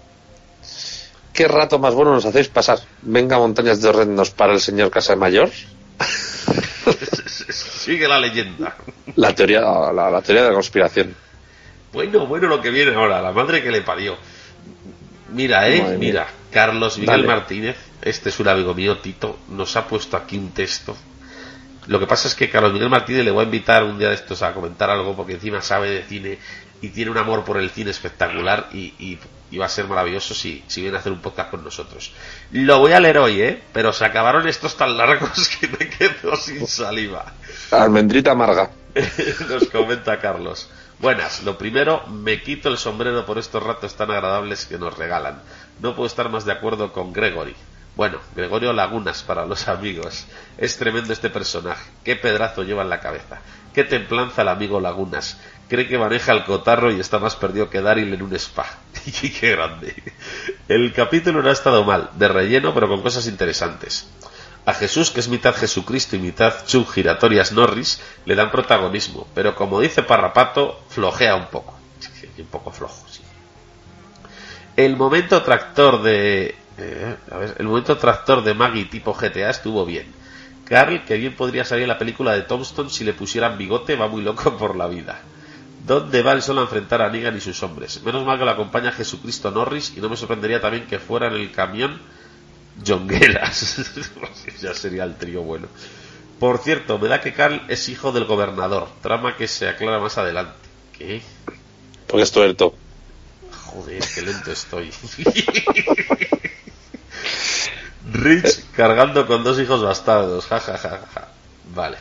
[1.32, 2.80] ¿Qué rato más bueno nos hacéis pasar?
[3.03, 5.51] Venga, montañas de horrendos para el señor Casa Mayor.
[7.51, 8.74] Sigue la leyenda.
[9.16, 11.14] La teoría, la, la teoría de la conspiración.
[11.93, 14.16] Bueno, bueno lo que viene ahora, la madre que le parió.
[15.33, 16.09] Mira, eh, Madre mía.
[16.09, 17.26] mira, Carlos Miguel Dale.
[17.26, 20.97] Martínez, este es un amigo mío, Tito, nos ha puesto aquí un texto.
[21.87, 24.14] Lo que pasa es que Carlos Miguel Martínez le voy a invitar un día de
[24.14, 26.39] estos a comentar algo porque encima sabe de cine
[26.83, 29.18] y tiene un amor por el cine espectacular y, y-
[29.53, 32.12] y va a ser maravilloso si, si viene a hacer un podcast con nosotros.
[32.53, 33.61] Lo voy a leer hoy, ¿eh?
[33.72, 37.33] Pero se acabaron estos tan largos que me quedo sin saliva.
[37.72, 38.70] Almendrita amarga.
[39.49, 40.70] Nos comenta Carlos.
[41.01, 45.40] Buenas, lo primero, me quito el sombrero por estos ratos tan agradables que nos regalan.
[45.80, 47.57] No puedo estar más de acuerdo con Gregory.
[47.96, 50.26] Bueno, Gregorio Lagunas para los amigos.
[50.59, 51.90] Es tremendo este personaje.
[52.05, 53.40] Qué pedrazo lleva en la cabeza.
[53.72, 55.40] Qué templanza el amigo Lagunas.
[55.70, 58.66] Cree que maneja el cotarro y está más perdido que Daryl en un spa.
[59.40, 59.94] qué grande.
[60.68, 64.07] El capítulo no ha estado mal, de relleno, pero con cosas interesantes.
[64.66, 69.54] A Jesús, que es mitad Jesucristo y mitad Chuck Giratorias Norris, le dan protagonismo, pero
[69.54, 71.74] como dice Parrapato, flojea un poco.
[72.38, 73.22] Un poco flojo, sí.
[74.76, 76.54] El momento tractor de.
[76.78, 80.12] eh, a ver, el momento tractor de Maggie tipo GTA estuvo bien.
[80.64, 84.08] Carl, que bien podría salir en la película de Tombstone si le pusieran bigote, va
[84.08, 85.20] muy loco por la vida.
[85.84, 88.02] ¿Dónde va el sol a enfrentar a Negan y sus hombres?
[88.04, 91.34] Menos mal que lo acompaña Jesucristo Norris y no me sorprendería también que fuera en
[91.34, 92.00] el camión
[92.84, 93.76] Jongueras.
[94.60, 95.68] ya sería el trío bueno.
[96.38, 98.88] Por cierto, me da que Carl es hijo del gobernador.
[99.02, 100.56] Trama que se aclara más adelante.
[100.96, 101.22] ¿Qué?
[102.06, 102.74] Porque es tuerto.
[103.66, 104.90] Joder, qué lento estoy.
[108.12, 110.46] Rich cargando con dos hijos bastardos.
[110.46, 111.28] Ja, ja, ja, ja.
[111.74, 111.98] Vale.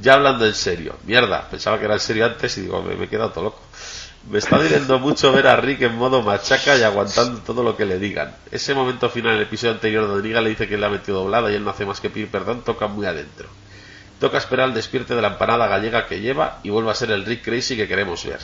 [0.00, 0.96] Ya hablando en serio.
[1.04, 3.60] Mierda, pensaba que era en serio antes y digo, me, me he quedado todo loco.
[4.30, 7.84] Me está doliendo mucho ver a Rick en modo machaca y aguantando todo lo que
[7.84, 8.34] le digan.
[8.50, 11.18] Ese momento final en el episodio anterior donde Negan le dice que le ha metido
[11.20, 13.48] doblada y él no hace más que pedir perdón toca muy adentro.
[14.20, 17.26] Toca esperar el despierte de la empanada gallega que lleva y vuelva a ser el
[17.26, 18.38] Rick Crazy que queremos ver.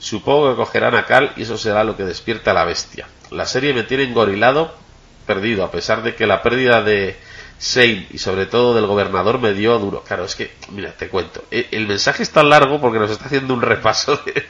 [0.00, 3.06] Supongo que cogerán a Cal y eso será lo que despierta a la bestia.
[3.30, 4.74] La serie me tiene engorilado,
[5.26, 7.16] perdido, a pesar de que la pérdida de
[7.60, 10.02] Shane y sobre todo del gobernador me dio duro.
[10.02, 11.44] Claro, es que, mira, te cuento.
[11.52, 14.42] E- El mensaje es tan largo porque nos está haciendo un repaso de,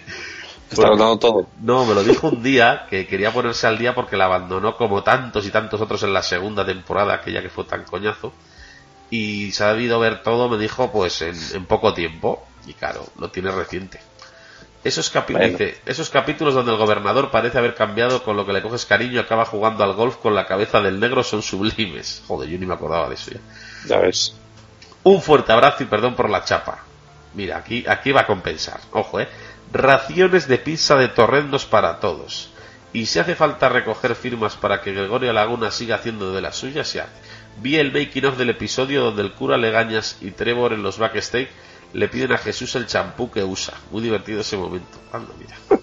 [0.71, 1.47] Está todo.
[1.61, 5.03] no, me lo dijo un día que quería ponerse al día porque la abandonó como
[5.03, 8.33] tantos y tantos otros en la segunda temporada, aquella que fue tan coñazo.
[9.11, 12.47] Y se ha debido ver todo, me dijo, pues en, en poco tiempo.
[12.67, 14.01] Y claro, lo tiene reciente.
[14.83, 15.47] Esos, Bueno.
[15.47, 19.15] dice, esos capítulos donde el gobernador parece haber cambiado con lo que le coges cariño
[19.15, 22.23] y acaba jugando al golf con la cabeza del negro son sublimes.
[22.27, 23.41] Joder, yo ni me acordaba de eso ya.
[23.87, 24.35] Ya ves.
[25.03, 26.85] Un fuerte abrazo y perdón por la chapa.
[27.35, 28.81] Mira, aquí, aquí va a compensar.
[28.93, 29.29] Ojo, eh.
[29.73, 32.51] Raciones de pizza de torrendos para todos.
[32.93, 36.89] Y si hace falta recoger firmas para que Gregorio Laguna siga haciendo de las suyas,
[36.89, 37.13] se hace.
[37.59, 41.49] Vi el making of del episodio donde el cura Legañas y Trevor en los backstage
[41.93, 43.75] le piden a Jesús el champú que usa.
[43.91, 44.99] Muy divertido ese momento.
[45.13, 45.57] Anda, mira.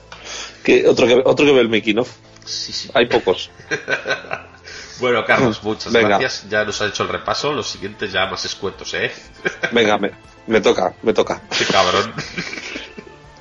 [0.63, 2.11] Que otro, que, otro que ve el making of.
[2.43, 2.89] Sí, sí.
[2.93, 3.49] Hay pocos.
[4.99, 6.17] Bueno, Carlos, muchas Venga.
[6.17, 6.49] gracias.
[6.49, 7.53] Ya nos ha hecho el repaso.
[7.53, 9.11] Los siguientes ya más escuetos, ¿eh?
[9.71, 10.11] Venga, me,
[10.47, 11.41] me toca, me toca.
[11.57, 12.11] Qué cabrón.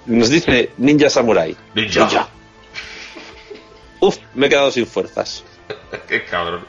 [0.06, 1.56] Nos dice Ninja Samurai.
[1.74, 2.28] Ninja.
[4.00, 5.42] Uf, me he quedado sin fuerzas.
[6.08, 6.64] Qué cabrón.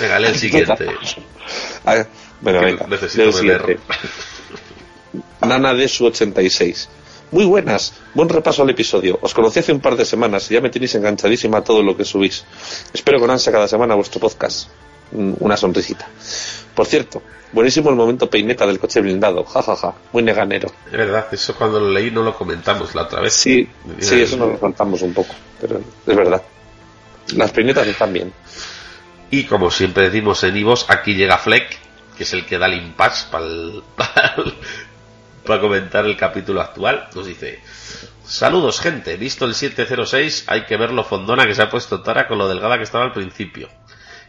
[0.00, 0.86] Venga, lee el siguiente.
[1.84, 2.06] Ah,
[2.40, 2.86] bueno, venga.
[2.86, 3.34] necesito beber.
[3.34, 3.78] siguiente.
[5.42, 6.88] Nana de su 86.
[7.30, 9.18] Muy buenas, buen repaso al episodio.
[9.20, 11.96] Os conocí hace un par de semanas y ya me tenéis enganchadísima a todo lo
[11.96, 12.44] que subís.
[12.92, 14.68] Espero con ansia cada semana vuestro podcast.
[15.14, 16.08] Una sonrisita.
[16.74, 19.44] Por cierto, buenísimo el momento peineta del coche blindado.
[19.44, 19.94] Ja, ja, ja.
[20.12, 20.68] Muy neganero.
[20.86, 23.32] Es verdad, eso cuando lo leí no lo comentamos la otra vez.
[23.32, 23.68] Sí,
[24.00, 25.34] sí, eso nos lo faltamos un poco.
[25.60, 26.42] Pero es verdad.
[27.36, 28.32] Las peinetas están bien.
[29.30, 31.78] Y como siempre decimos en Ivos, aquí llega Fleck,
[32.16, 34.34] que es el que da el impasse para
[35.60, 37.08] comentar el capítulo actual.
[37.14, 37.60] Nos dice:
[38.24, 39.16] Saludos, gente.
[39.16, 42.48] Visto el 706, hay que ver lo fondona que se ha puesto Tara con lo
[42.48, 43.68] delgada que estaba al principio.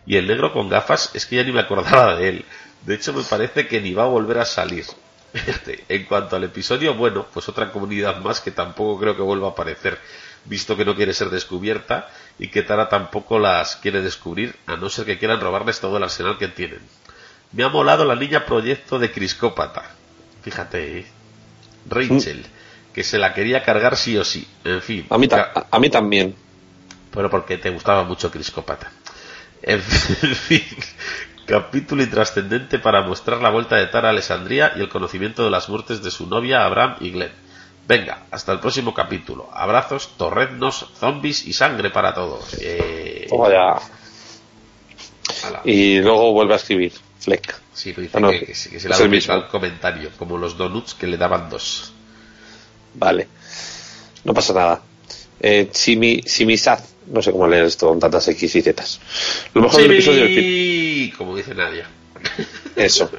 [0.05, 2.45] Y el negro con gafas, es que ya ni me acordaba de él.
[2.85, 4.85] De hecho, me parece que ni va a volver a salir.
[5.89, 9.51] En cuanto al episodio, bueno, pues otra comunidad más que tampoco creo que vuelva a
[9.51, 9.99] aparecer,
[10.45, 14.89] visto que no quiere ser descubierta y que Tara tampoco las quiere descubrir, a no
[14.89, 16.79] ser que quieran robarles todo el arsenal que tienen.
[17.51, 19.91] Me ha molado la niña proyecto de Criscópata.
[20.43, 21.05] Fíjate, ¿eh?
[21.89, 22.45] Rachel,
[22.93, 24.47] que se la quería cargar sí o sí.
[24.63, 25.05] En fin.
[25.09, 26.35] A mí, ta- a, mí también.
[27.11, 28.91] pero porque te gustaba mucho Criscópata.
[29.61, 30.61] En fin,
[31.45, 35.69] capítulo intrascendente para mostrar la vuelta de Tara a Alessandría y el conocimiento de las
[35.69, 37.31] muertes de su novia Abraham y Glenn.
[37.87, 39.49] Venga, hasta el próximo capítulo.
[39.53, 42.55] Abrazos, torreznos, zombies y sangre para todos.
[42.59, 43.27] Eh,
[45.45, 45.61] ala.
[45.63, 46.93] Y luego vuelve a escribir.
[47.19, 47.59] Fleck.
[47.73, 49.33] Sí, pero dice Ah, no, que, que se- que se le ha el dado mismo.
[49.33, 51.91] al comentario, como los donuts que le daban dos.
[52.95, 53.27] Vale.
[54.23, 54.81] No pasa nada.
[55.39, 56.94] Eh, Chimi, Chimisaz.
[57.07, 58.83] No sé cómo leer esto con tantas X y Z.
[59.53, 61.87] Lo mejor del episodio como dice Nadia.
[62.75, 63.09] Eso.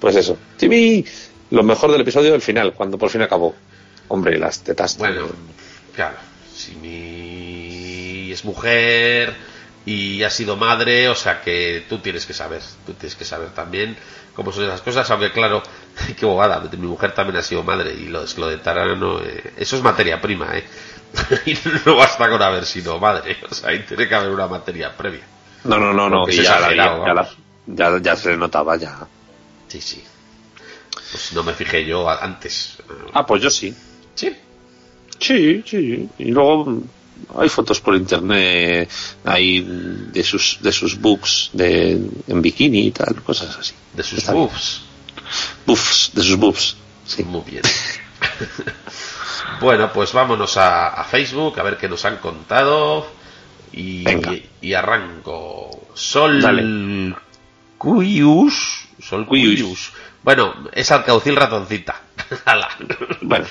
[0.00, 0.38] Pues eso.
[0.56, 1.04] Chimi.
[1.50, 3.54] Lo mejor del episodio del final, cuando por fin acabó.
[4.08, 4.96] Hombre, las tetas.
[4.98, 5.26] Bueno,
[5.94, 6.16] claro,
[6.54, 9.34] si mi es mujer
[9.86, 13.50] y ha sido madre, o sea que tú tienes que saber, tú tienes que saber
[13.50, 13.96] también
[14.34, 15.62] cómo son esas cosas, aunque claro,
[16.18, 19.52] qué bobada, mi mujer también ha sido madre y lo, lo de Tarana no, eh,
[19.56, 20.64] eso es materia prima, ¿eh?
[21.46, 21.56] y
[21.86, 25.22] no basta con haber sido madre, o sea, ahí tiene que haber una materia previa.
[25.64, 26.28] No, no, no, no.
[26.28, 27.36] Ya, la, exagerado, ya, la- vamos.
[27.66, 29.06] ya, ya se notaba ya.
[29.68, 30.02] Sí, sí.
[31.10, 32.76] Pues no me fijé yo antes.
[33.12, 33.74] Ah, pues yo sí.
[34.14, 34.36] Sí.
[35.18, 36.08] Sí, sí.
[36.18, 36.82] Y luego
[37.36, 38.88] hay fotos por internet
[39.24, 39.60] ahí
[40.12, 41.92] de sus de sus books de,
[42.26, 43.74] en bikini y tal, cosas así.
[43.94, 44.82] De sus boobs.
[45.66, 46.76] Buffs, de sus boobs.
[47.04, 47.24] Sí.
[47.24, 47.62] Muy bien.
[49.60, 53.06] bueno, pues vámonos a, a Facebook a ver qué nos han contado.
[53.72, 54.04] Y,
[54.74, 55.88] arranco.
[55.94, 57.14] Sol Dale.
[57.76, 58.88] Cuyus.
[59.00, 59.60] Sol Cuyus.
[59.62, 59.92] Cuyus.
[60.22, 62.02] Bueno, es Alcaucil ratoncita.
[63.22, 63.46] Bueno,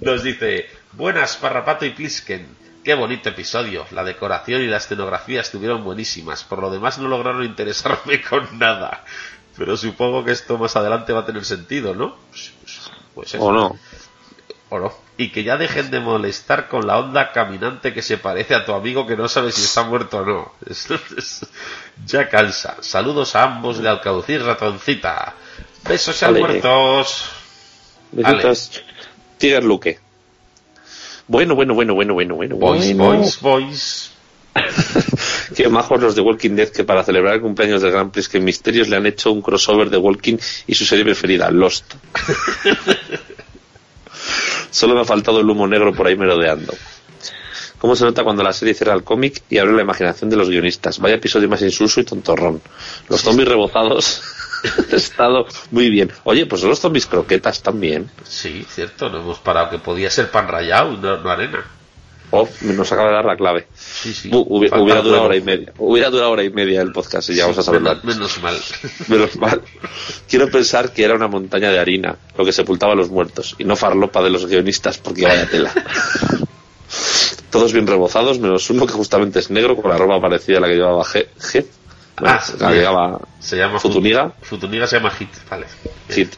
[0.00, 2.46] Nos dice, buenas Parrapato y Plisken.
[2.84, 3.86] Qué bonito episodio.
[3.92, 6.42] La decoración y la escenografía estuvieron buenísimas.
[6.44, 9.04] Por lo demás no lograron interesarme con nada.
[9.56, 12.16] Pero supongo que esto más adelante va a tener sentido, ¿no?
[12.30, 13.44] Pues, pues- pues eso.
[13.44, 13.76] o no.
[14.72, 14.90] ¿O no?
[15.18, 18.72] Y que ya dejen de molestar con la onda caminante que se parece a tu
[18.72, 20.52] amigo que no sabe si está muerto o no.
[22.06, 22.78] Ya cansa.
[22.80, 25.34] Saludos a ambos de Alcaucir Ratoncita.
[25.86, 26.40] Besos Ale.
[26.40, 27.26] muertos.
[28.12, 28.82] Besitos.
[29.36, 29.98] Tiger Luque.
[31.28, 32.56] Bueno, bueno, bueno, bueno, bueno, bueno.
[32.56, 33.18] Boys, bueno.
[33.18, 34.10] boys, boys.
[35.54, 38.38] Qué majos los de Walking Dead que para celebrar el cumpleaños del Grand Prix que
[38.38, 41.92] en Misterios le han hecho un crossover de Walking y su serie preferida, Lost.
[44.72, 46.72] Solo me ha faltado el humo negro por ahí merodeando.
[47.78, 50.48] ¿Cómo se nota cuando la serie cierra el cómic y abre la imaginación de los
[50.48, 50.98] guionistas?
[50.98, 52.62] Vaya episodio más insulso y tontorrón.
[53.08, 54.22] Los zombies rebozados
[54.78, 56.10] han estado muy bien.
[56.24, 58.10] Oye, pues los zombies croquetas también.
[58.24, 61.66] Sí, cierto, no hemos parado que podía ser pan rallado, no, no arena.
[62.34, 63.66] Oh, nos acaba de dar la clave.
[63.76, 64.30] Sí, sí.
[64.32, 65.72] Hubi- Falta hubiera durado hora y media.
[65.76, 68.56] Hubiera durado hora y media el podcast y ya vamos a saberlo menos, menos mal.
[69.08, 69.60] Menos mal.
[70.28, 73.64] Quiero pensar que era una montaña de harina lo que sepultaba a los muertos y
[73.64, 75.72] no farlopa de los guionistas porque vaya tela.
[77.50, 80.68] Todos bien rebozados, menos uno que justamente es negro con la ropa parecida a la
[80.68, 81.26] que llevaba G.
[81.38, 81.66] G-
[82.18, 84.28] bueno, Ah, la que llevaba Se llama Futuniga.
[84.40, 85.66] Fut- Futuniga se llama Hit, vale.
[86.08, 86.32] Hit.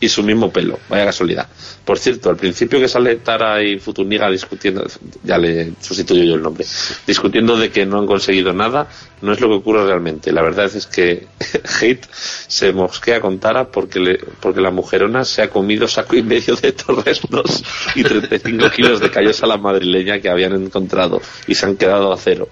[0.00, 1.46] Y su mismo pelo, vaya casualidad.
[1.84, 4.84] Por cierto, al principio que sale Tara y Futuniga discutiendo,
[5.22, 6.66] ya le sustituyo yo el nombre,
[7.06, 8.88] discutiendo de que no han conseguido nada,
[9.20, 10.32] no es lo que ocurre realmente.
[10.32, 11.28] La verdad es que
[11.80, 16.22] Hit se mosquea con Tara porque, le, porque la mujerona se ha comido saco y
[16.24, 17.62] medio de torresnos
[17.94, 22.12] y 35 kilos de callos a la madrileña que habían encontrado y se han quedado
[22.12, 22.48] a cero.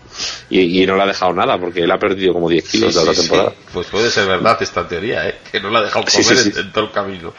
[0.51, 2.95] Y, y no le ha dejado nada porque él ha perdido como 10 Sí, kilos
[2.95, 3.21] de la sí.
[3.23, 3.53] temporada.
[3.73, 5.39] Pues puede ser verdad esta teoría, ¿eh?
[5.51, 6.61] Que no la ha dejado comer sí, en- sí.
[6.61, 7.35] En, todo el camino.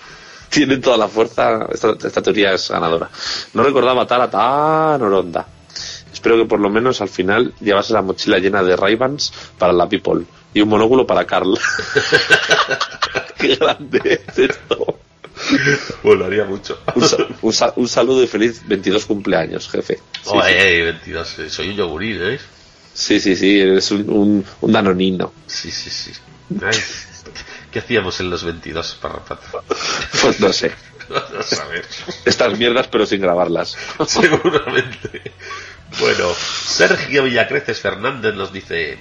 [0.50, 3.10] tiene toda la fuerza, esta, esta teoría es ganadora.
[3.54, 5.48] No recordaba Tara tan oronda.
[6.12, 8.98] Espero que por lo menos al final llevase la mochila llena de ray
[9.58, 11.58] para la People y un monóculo para Carl.
[13.38, 15.00] Qué grande es esto.
[16.04, 16.80] Volaría mucho.
[16.96, 19.96] Un, sa- un sa- un saludo y feliz 22 cumpleaños, jefe.
[19.96, 20.52] Sí, Oh, sí.
[20.54, 22.40] eh, 22, eh, soy un yogurín, ¿eh?
[22.94, 25.34] sí, sí, sí, eres un, un, un danonino.
[25.48, 26.12] Sí, sí, sí.
[26.64, 26.78] Ay,
[27.72, 29.64] ¿Qué hacíamos en los 22, Parrapato?
[30.22, 30.74] Pues no sé.
[31.40, 31.86] A saber.
[32.26, 33.78] Estas mierdas pero sin grabarlas.
[34.08, 35.34] Seguramente.
[36.00, 39.00] Bueno, Sergio Villacreces Fernández nos dice: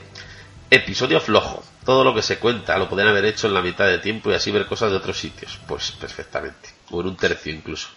[0.71, 1.65] Episodio flojo.
[1.85, 4.35] Todo lo que se cuenta lo podrían haber hecho en la mitad de tiempo y
[4.35, 5.59] así ver cosas de otros sitios.
[5.67, 6.71] Pues perfectamente.
[6.91, 7.89] O en un tercio incluso.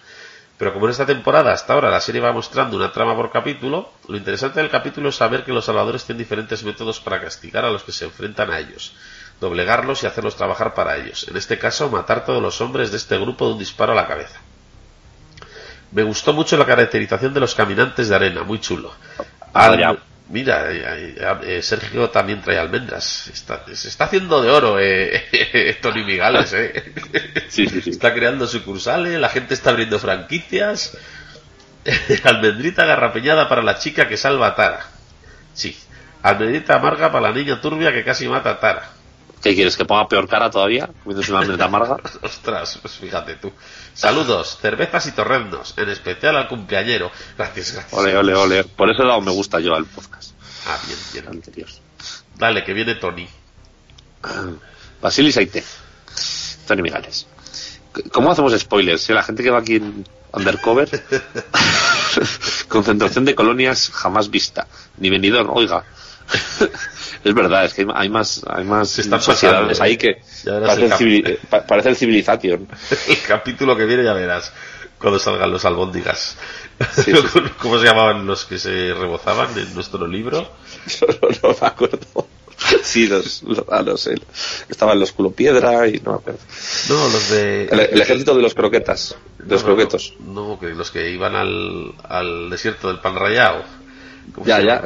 [0.58, 3.91] Pero como en esta temporada hasta ahora la serie va mostrando una trama por capítulo,
[4.08, 7.72] lo interesante del capítulo es saber que los salvadores tienen diferentes métodos para castigar a
[7.72, 8.93] los que se enfrentan a ellos,
[9.44, 11.28] doblegarlos y hacerlos trabajar para ellos.
[11.30, 14.08] En este caso, matar todos los hombres de este grupo de un disparo a la
[14.08, 14.39] cabeza.
[15.91, 18.91] Me gustó mucho la caracterización de los caminantes de arena, muy chulo.
[19.54, 19.96] Al- ya.
[20.30, 23.28] mira, eh, eh, eh, Sergio también trae almendras.
[23.28, 26.94] Está- se está haciendo de oro, eh, Tony Migales, eh.
[27.50, 27.91] Sí, sí, sí.
[27.91, 30.98] Está creando sucursales, la gente está abriendo franquicias.
[32.24, 34.86] Almendrita garrapeñada para la chica que salva a Tara.
[35.54, 35.78] Sí.
[36.24, 38.89] Almendrita amarga para la niña turbia que casi mata a Tara.
[39.44, 39.76] ¿Qué quieres?
[39.76, 40.89] ¿Que ponga peor cara todavía?
[41.04, 41.98] Comiéndose una almendra amarga.
[42.22, 43.52] Ostras, pues fíjate tú.
[43.94, 47.12] Saludos, cervezas y torreznos, en especial al cumpleañero.
[47.38, 47.94] Gracias, gracias.
[47.94, 48.64] Ole, ole, ole.
[48.64, 50.32] Por eso he dado me gusta yo al podcast
[50.66, 51.28] Ah, bien, bien.
[51.28, 51.68] anterior.
[52.38, 53.28] Dale, que viene Tony.
[55.02, 55.64] Basilis Aite.
[56.66, 57.28] Tony Migales.
[58.14, 59.02] ¿Cómo hacemos spoilers?
[59.04, 60.89] Si la gente que va aquí en undercover.
[62.70, 64.68] Concentración de colonias jamás vista.
[64.98, 65.84] Ni venidor, oiga.
[67.24, 69.26] Es verdad, es que hay- más, hay más sociedades
[69.78, 69.98] pasando, ahí ¿eh?
[69.98, 72.68] que parece el eh, pa- parece el Civilization.
[73.08, 74.52] El capítulo que viene ya verás
[75.00, 76.38] cuando salgan los albóndigas.
[76.94, 77.12] sí,
[77.60, 80.50] ¿Cómo se llamaban los que se rebozaban en nuestro libro?
[81.22, 82.28] no, no me acuerdo.
[82.82, 84.16] Sí, los, los, ah, no sé.
[84.70, 86.40] Estaban los culo piedra y no me acuerdo.
[86.88, 87.66] No, los de...
[87.66, 90.14] El, el ejército de los croquetas, de los No, croquetos.
[90.20, 93.64] No, no, que los que iban al, al desierto del pan rallado.
[94.34, 94.82] ¿Cómo Ya, ya.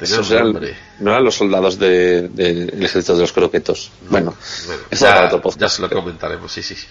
[0.00, 0.76] Esos eran- nombre.
[1.00, 3.90] no eran los soldados del de, ejército de los croquetos.
[4.08, 4.34] Bueno,
[4.90, 5.76] ya, otro ya podcast.
[5.76, 6.74] se lo comentaremos, sí, sí.
[6.74, 6.86] sí.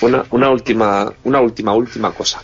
[0.00, 2.42] Una, una última, una última, última cosa.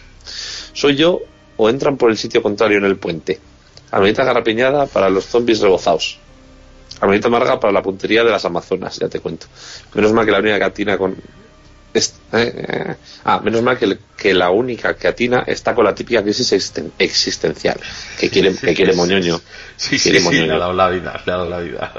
[0.72, 1.20] ¿Soy yo
[1.56, 3.40] o entran por el sitio contrario en el puente?
[3.90, 6.18] Almenita garrapiñada para los zombies rebozados.
[7.00, 9.46] Almenita amarga para la puntería de las Amazonas, ya te cuento.
[9.94, 11.16] Menos mal que la única que atina con...
[11.94, 12.94] es- eh.
[13.24, 16.52] Ah, menos mal que, el- que la única que atina está con la típica crisis
[16.52, 17.78] existen- existencial.
[18.18, 19.40] Que quiere, que quiere moñoño.
[19.76, 20.46] Sí, sí, Quiere sí, moñoño.
[20.46, 21.92] le ha dado la vida, le ha dado la vida.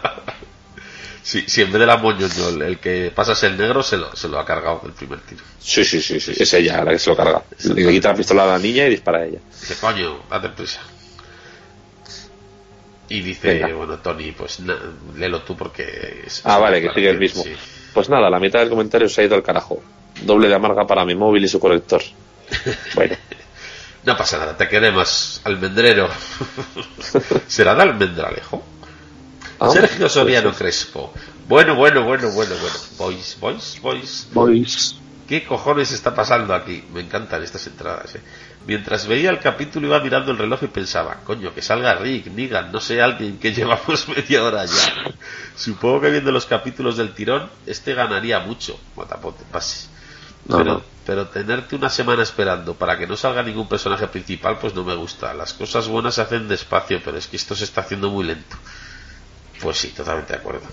[1.23, 4.15] Sí, si en vez de la moñoño el, el que pasas el negro se lo,
[4.15, 5.43] se lo ha cargado del primer tiro.
[5.59, 6.33] Sí, sí, sí, sí.
[6.35, 7.43] Es ella la que se lo carga.
[7.63, 9.37] Le quita la pistola a la niña y dispara a ella.
[9.59, 10.79] Dice, coño, date prisa.
[13.09, 13.73] Y dice, Venga.
[13.75, 14.77] bueno, Tony, pues na-
[15.17, 16.23] léelo tú porque...
[16.25, 17.43] es- Ah, vale, que sigue el mismo.
[17.43, 17.51] sí.
[17.93, 19.81] Pues nada, la mitad del comentario se ha ido al carajo.
[20.23, 22.01] Doble de amarga para mi móvil y su corrector.
[22.95, 23.15] Bueno,
[24.03, 26.09] No pasa nada, te queremos, almendrero.
[27.47, 28.61] ¿Será de almendralejo?
[29.59, 31.13] ah, Sergio Soriano pues, Crespo.
[31.47, 32.75] Bueno, bueno, bueno, bueno, bueno.
[32.97, 34.27] Boys, boys, boys.
[34.33, 34.95] Boys.
[35.31, 36.83] ¿Qué cojones está pasando aquí?
[36.91, 38.15] Me encantan estas entradas.
[38.15, 38.21] ¿eh?
[38.67, 42.69] Mientras veía el capítulo iba mirando el reloj y pensaba, coño, que salga Rick, Negan,
[42.69, 45.13] no sé, alguien que llevamos media hora ya.
[45.55, 48.77] Supongo que viendo los capítulos del tirón, este ganaría mucho.
[48.93, 49.89] Bueno, tampoco te pases.
[50.47, 50.81] No, pero, no.
[51.05, 54.95] pero tenerte una semana esperando para que no salga ningún personaje principal, pues no me
[54.95, 55.33] gusta.
[55.33, 58.57] Las cosas buenas se hacen despacio, pero es que esto se está haciendo muy lento.
[59.61, 60.67] Pues sí, totalmente de acuerdo.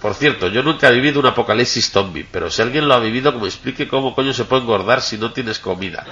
[0.00, 3.32] Por cierto, yo nunca he vivido un apocalipsis zombie, pero si alguien lo ha vivido,
[3.32, 6.06] que me explique cómo coño se puede engordar si no tienes comida.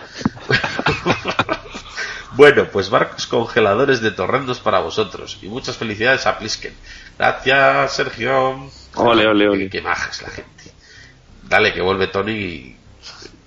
[2.33, 5.39] bueno, pues barcos congeladores de torrendos para vosotros.
[5.41, 6.75] Y muchas felicidades a Plisken.
[7.19, 8.71] Gracias, Sergio.
[8.95, 9.71] Ole, ole, ole.
[9.71, 10.65] Qué maja es la gente.
[11.45, 12.77] Dale, que vuelve Tony y...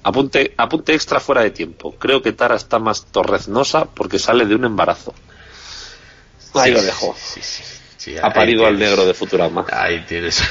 [0.03, 1.93] Apunte, apunte extra fuera de tiempo.
[1.99, 5.13] Creo que Tara está más torreznosa porque sale de un embarazo.
[6.55, 7.15] Ahí Sí, lo dejo.
[7.15, 7.63] Sí, sí,
[8.01, 9.65] sí, Ha parido al negro de Futurama.
[9.71, 10.41] Ahí tienes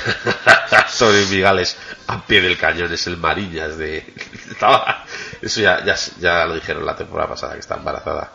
[0.98, 1.76] Tony Migales
[2.06, 3.98] a pie del cañón, es el Mariñas de...
[4.50, 5.04] Estaba-
[5.42, 8.32] Eso ya, ya, ya lo dijeron la temporada pasada, que está embarazada.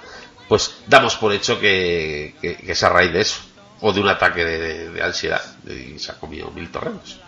[0.48, 3.40] Pues damos por hecho que, que, que es a raíz de eso,
[3.82, 7.20] o de un ataque de, ansiedad, y se ha comido mil torrendos.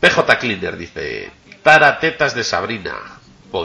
[0.00, 1.30] PJ Cleaner dice,
[1.62, 3.15] Tara tetas de Sabrina.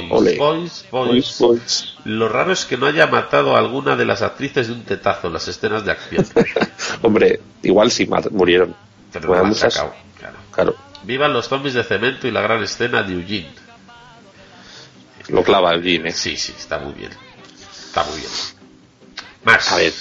[0.10, 1.38] Boys, boys, boys.
[1.39, 1.94] Boys.
[2.06, 5.28] Lo raro es que no haya matado a alguna de las actrices de un tetazo
[5.28, 6.26] en las escenas de acción.
[7.02, 8.76] Hombre, igual mat- murieron.
[9.12, 10.38] Pero Bueno, no muchas- sacado, claro.
[10.52, 13.54] Claro, Vivan los zombies de cemento y la gran escena de Eugene.
[15.30, 16.12] lo clava Jim, ¿eh?
[16.12, 17.12] Sí, sí, está muy bien.
[17.88, 18.32] Está muy bien.
[19.44, 19.72] Más.
[19.72, 19.94] A ver,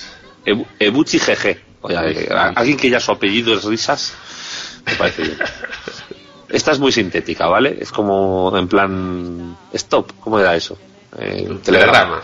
[0.44, 1.58] Ebu- Ebuchi GG.
[1.82, 4.12] Oye, alguien que ya su apellido es risas,
[4.84, 5.38] me parece bien.
[6.50, 7.78] Esta es muy sintética, ¿vale?
[7.80, 9.56] Es como en plan.
[9.72, 10.76] Stop, ¿cómo era eso?
[11.16, 11.62] Eh, telegrama.
[11.64, 12.22] telegrama.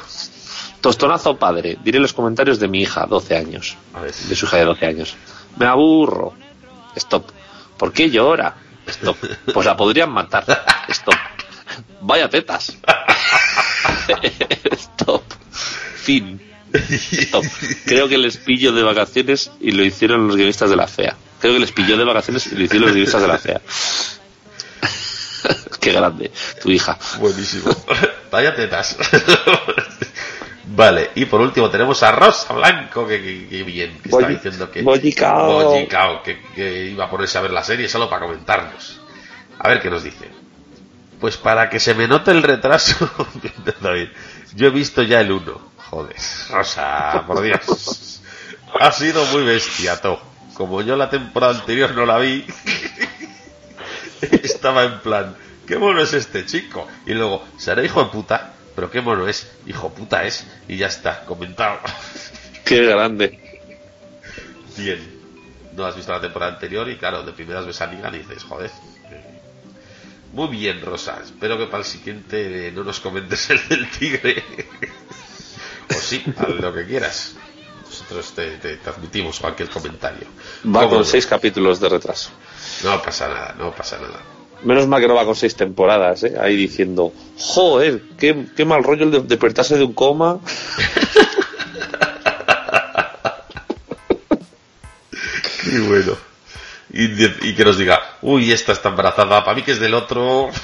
[0.80, 1.78] Tostonazo padre.
[1.82, 3.76] Diré los comentarios de mi hija, 12 años.
[3.94, 4.12] A ver.
[4.12, 5.16] De su hija de 12 años.
[5.58, 6.34] Me aburro.
[6.96, 7.30] Stop.
[7.76, 8.56] ¿Por qué llora?
[8.86, 9.16] Stop.
[9.52, 10.44] Pues la podrían matar.
[10.88, 11.14] Stop.
[12.00, 12.76] Vaya tetas.
[14.72, 15.22] Stop.
[15.96, 16.40] Fin.
[16.72, 17.44] Stop.
[17.84, 21.16] Creo que les pillo de vacaciones y lo hicieron los guionistas de la FEA.
[21.46, 23.60] Creo que les pilló de vacaciones y lo hicieron los guionistas de la FEA.
[25.80, 26.98] Qué grande, tu hija.
[27.20, 27.70] Buenísimo.
[28.32, 28.96] Vaya tetas.
[30.64, 34.68] vale, y por último tenemos a Rosa Blanco, que, que- que bien, que está diciendo
[34.72, 34.82] que.
[34.82, 35.62] Bollicao.
[35.70, 39.00] Bollicao, que, que iba a ponerse a ver la serie solo para comentarnos.
[39.60, 40.28] A ver qué nos dice.
[41.20, 43.08] Pues para que se me note el retraso,
[43.80, 44.08] David,
[44.56, 45.60] yo he visto ya el 1.
[45.90, 46.16] Joder,
[46.50, 48.20] Rosa, por Dios.
[48.80, 50.20] Ha sido muy bestia, To.
[50.56, 52.46] Como yo la temporada anterior no la vi,
[54.42, 55.36] estaba en plan,
[55.66, 56.88] qué mono es este chico.
[57.04, 60.46] Y luego, será hijo de puta, pero qué mono es, hijo puta es.
[60.66, 61.78] Y ya está, comentado.
[62.64, 63.60] Qué grande.
[64.78, 65.16] Bien.
[65.74, 68.42] No has visto la temporada anterior y claro, de primeras ves a Negan y dices,
[68.44, 68.70] joder.
[70.32, 71.20] Muy bien, Rosa.
[71.22, 74.42] Espero que para el siguiente no nos comentes el del tigre.
[75.90, 77.36] o sí, haz lo que quieras.
[77.88, 80.26] Nosotros te, te- admitimos cualquier comentario.
[80.66, 81.04] Va ¿Cómo con no?
[81.04, 82.30] seis capítulos de retraso.
[82.84, 84.20] No pasa nada, no pasa nada.
[84.62, 86.34] Menos mal que no va con seis temporadas, ¿eh?
[86.40, 90.38] Ahí diciendo, joder, qué, qué mal rollo el de despertarse de un coma.
[95.62, 96.16] Qué bueno.
[96.92, 100.50] Y, y que nos diga, uy, esta está embarazada, para mí que es del otro.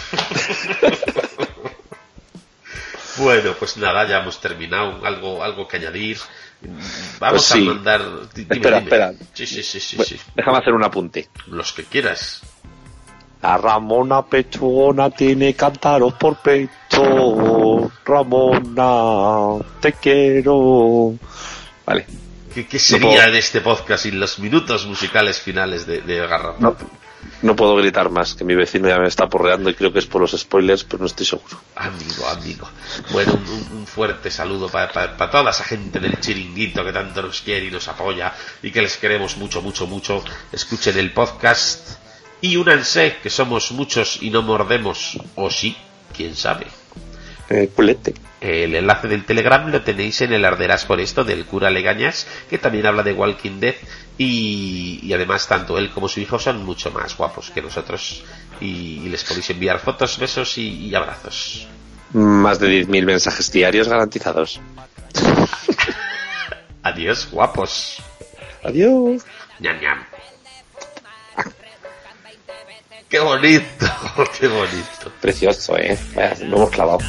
[3.19, 5.05] bueno, pues nada, ya hemos terminado.
[5.05, 6.19] Algo, algo que añadir.
[7.19, 7.63] Vamos Pues sí.
[7.69, 8.01] a mandar.
[8.35, 8.91] dime, Espera, dime.
[8.91, 9.13] espera.
[9.33, 10.17] Sí, sí, sí, sí, sí.
[10.35, 11.29] Déjame hacer un apunte.
[11.49, 12.43] Los que quieras.
[13.43, 17.91] La Ramona Pechugona tiene cántaros por pecho.
[18.05, 21.15] Ramona, te quiero.
[21.85, 22.07] Vale.
[22.55, 26.27] ¿Qué, qué sería de este podcast sin los minutos musicales finales de, de?
[26.61, 26.77] No,
[27.43, 30.07] no puedo gritar más, que mi vecino ya me está porreando y creo que es
[30.07, 31.61] por los spoilers, pero no estoy seguro.
[31.77, 32.69] Amigo, amigo.
[33.11, 37.67] Bueno, un, un- fuerte saludo para toda esa gente del chiringuito que tanto nos quiere
[37.67, 38.33] y nos apoya
[38.63, 40.25] y que les queremos mucho, mucho, mucho.
[40.51, 41.99] Escuchen el podcast
[42.41, 45.19] y únanse, que somos muchos y no mordemos.
[45.35, 45.77] O sí,
[46.17, 46.67] quién sabe.
[47.55, 48.15] Eh, culete.
[48.41, 52.57] El enlace del Telegram lo tenéis en el Arderás por esto del cura Legañas, que
[52.59, 53.75] también habla de Walking Dead
[54.17, 58.25] y, y además tanto él como su hijo son mucho más guapos que nosotros
[58.61, 61.67] y, y les podéis enviar fotos, besos y- y abrazos.
[62.15, 64.61] Más de 10.000 mensajes diarios garantizados.
[66.83, 67.99] Adiós, guapos.
[68.65, 69.23] Adiós.
[69.61, 69.99] Ñam, ñam.
[73.13, 73.87] Qué bonito,
[74.41, 75.13] qué bonito.
[75.21, 75.99] Precioso, ¿eh?
[76.49, 77.01] Lo hemos clavado.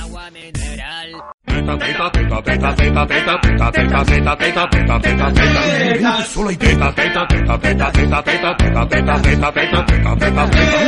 [1.53, 1.83] Agua, nene.
[1.83, 6.25] Teta, teta, teta, teta, teta, teta, teta, teta, teta, teta, teta, teta, teta.
[6.25, 10.83] Solo hay teta, teta, teta, teta, teta, teta, teta, teta, teta, teta, teta, teta, teta.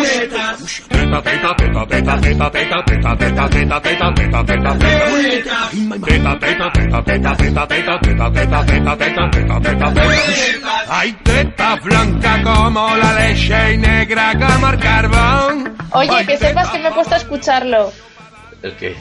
[0.89, 5.05] Teta, teta, teta, teta, teta, teta, teta, teta, teta, teta, teta, teta, teta.
[6.05, 10.13] Teta, teta, teta, teta, teta, teta, teta, teta, teta, teta, teta, teta, teta.
[10.89, 15.75] Hay teta blanca como la leche y negra como el carbón.
[15.91, 17.91] Oye, que sepas que me he puesto a escucharlo.
[18.61, 18.95] ¿El qué?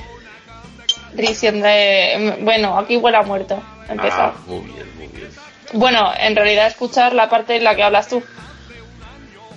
[1.14, 3.62] Diciendo, eh, bueno, aquí huele a muerto.
[3.88, 4.32] Ah, Empezar.
[4.46, 5.28] muy bien, muy bien.
[5.72, 8.22] Bueno, en realidad escuchar la parte en la que hablas tú.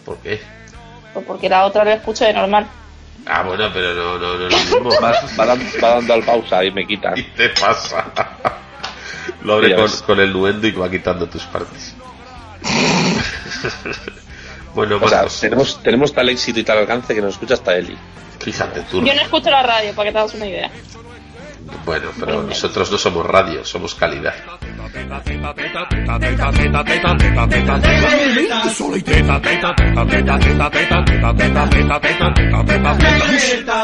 [0.05, 0.39] ¿Por qué?
[1.13, 2.67] Pues porque la otra la escucho de normal.
[3.25, 4.89] Ah, bueno, pero no, no, no mismo.
[5.01, 7.15] Va, va dan- va dando al pausa y me quitan.
[7.15, 8.05] ¿Qué te pasa?
[9.41, 11.95] Lo abre con, el nuendo y va quitando tus partes.
[14.73, 17.97] bueno, O sea, tenemos, tenemos tal éxito y tal alcance que nos escucha hasta Eli.
[18.39, 19.03] fíjate tú.
[19.03, 20.71] Yo no escucho la radio, para que te hagas una idea.
[21.85, 24.35] Bueno, pero nosotros no somos radio, somos calidad.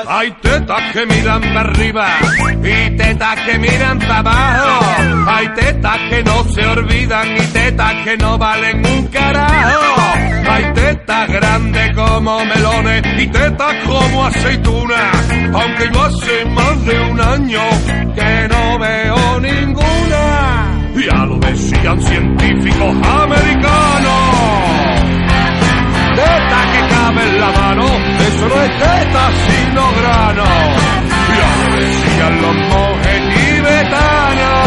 [0.07, 2.07] Hay tetas que miran para arriba
[2.63, 5.31] y tetas que miran para abajo.
[5.31, 10.13] Hay tetas que no se olvidan y tetas que no valen un carajo.
[10.49, 15.29] Hay tetas grandes como melones y tetas como aceitunas.
[15.53, 17.61] Aunque yo hace más de un año
[18.15, 20.82] que no veo ninguna.
[20.95, 24.53] Ya lo decían científicos americanos.
[26.15, 27.85] Teta que cabe en la mano,
[28.27, 30.43] eso no es teta sino grano.
[31.39, 34.63] Ya lo decían los monjes tibetanos.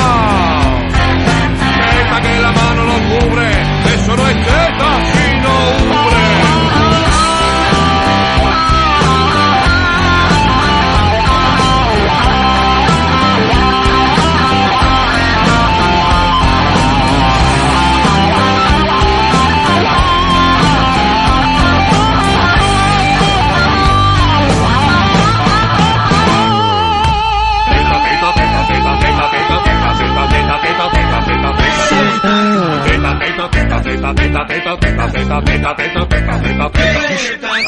[1.92, 3.75] Teta que la mano lo cubre,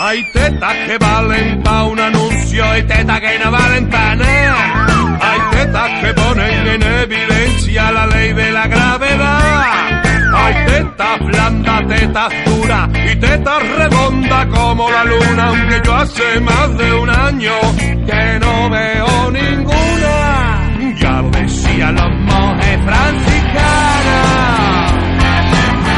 [0.08, 4.86] Hay tetas que valen pa' un anuncio y tetas que no valen pa' nada.
[5.20, 10.02] Hay tetas que ponen en evidencia la ley de la gravedad.
[10.34, 16.78] Hay tetas blandas, tetas duras y tetas redondas como la luna, aunque yo hace más
[16.78, 20.70] de un año que no veo ninguna.
[21.02, 24.92] Ya lo decían los monjes franciscanas.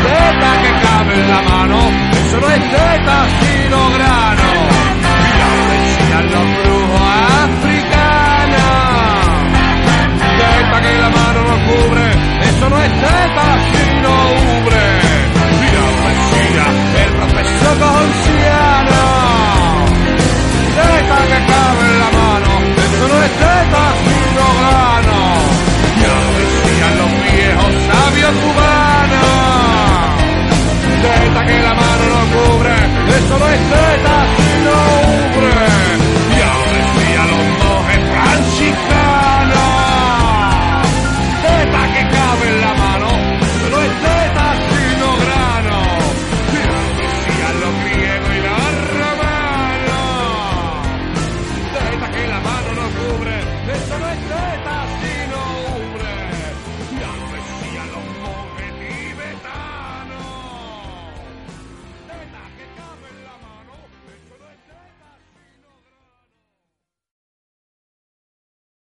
[0.02, 1.78] Tetas que caben la mano,
[2.10, 4.50] eso no es tetas grano
[5.86, 7.02] y la los brujos
[7.44, 8.60] africanos.
[10.38, 12.06] Tepa que la mano no cubre,
[12.48, 14.10] eso no es tepa sino
[14.58, 14.84] ubre.
[15.60, 16.68] Y la
[17.04, 19.02] el profesor cojonciano.
[20.76, 22.50] Tepa que cabe en la mano,
[22.84, 24.79] eso no es tepa sino grano.
[33.30, 34.19] solo esto está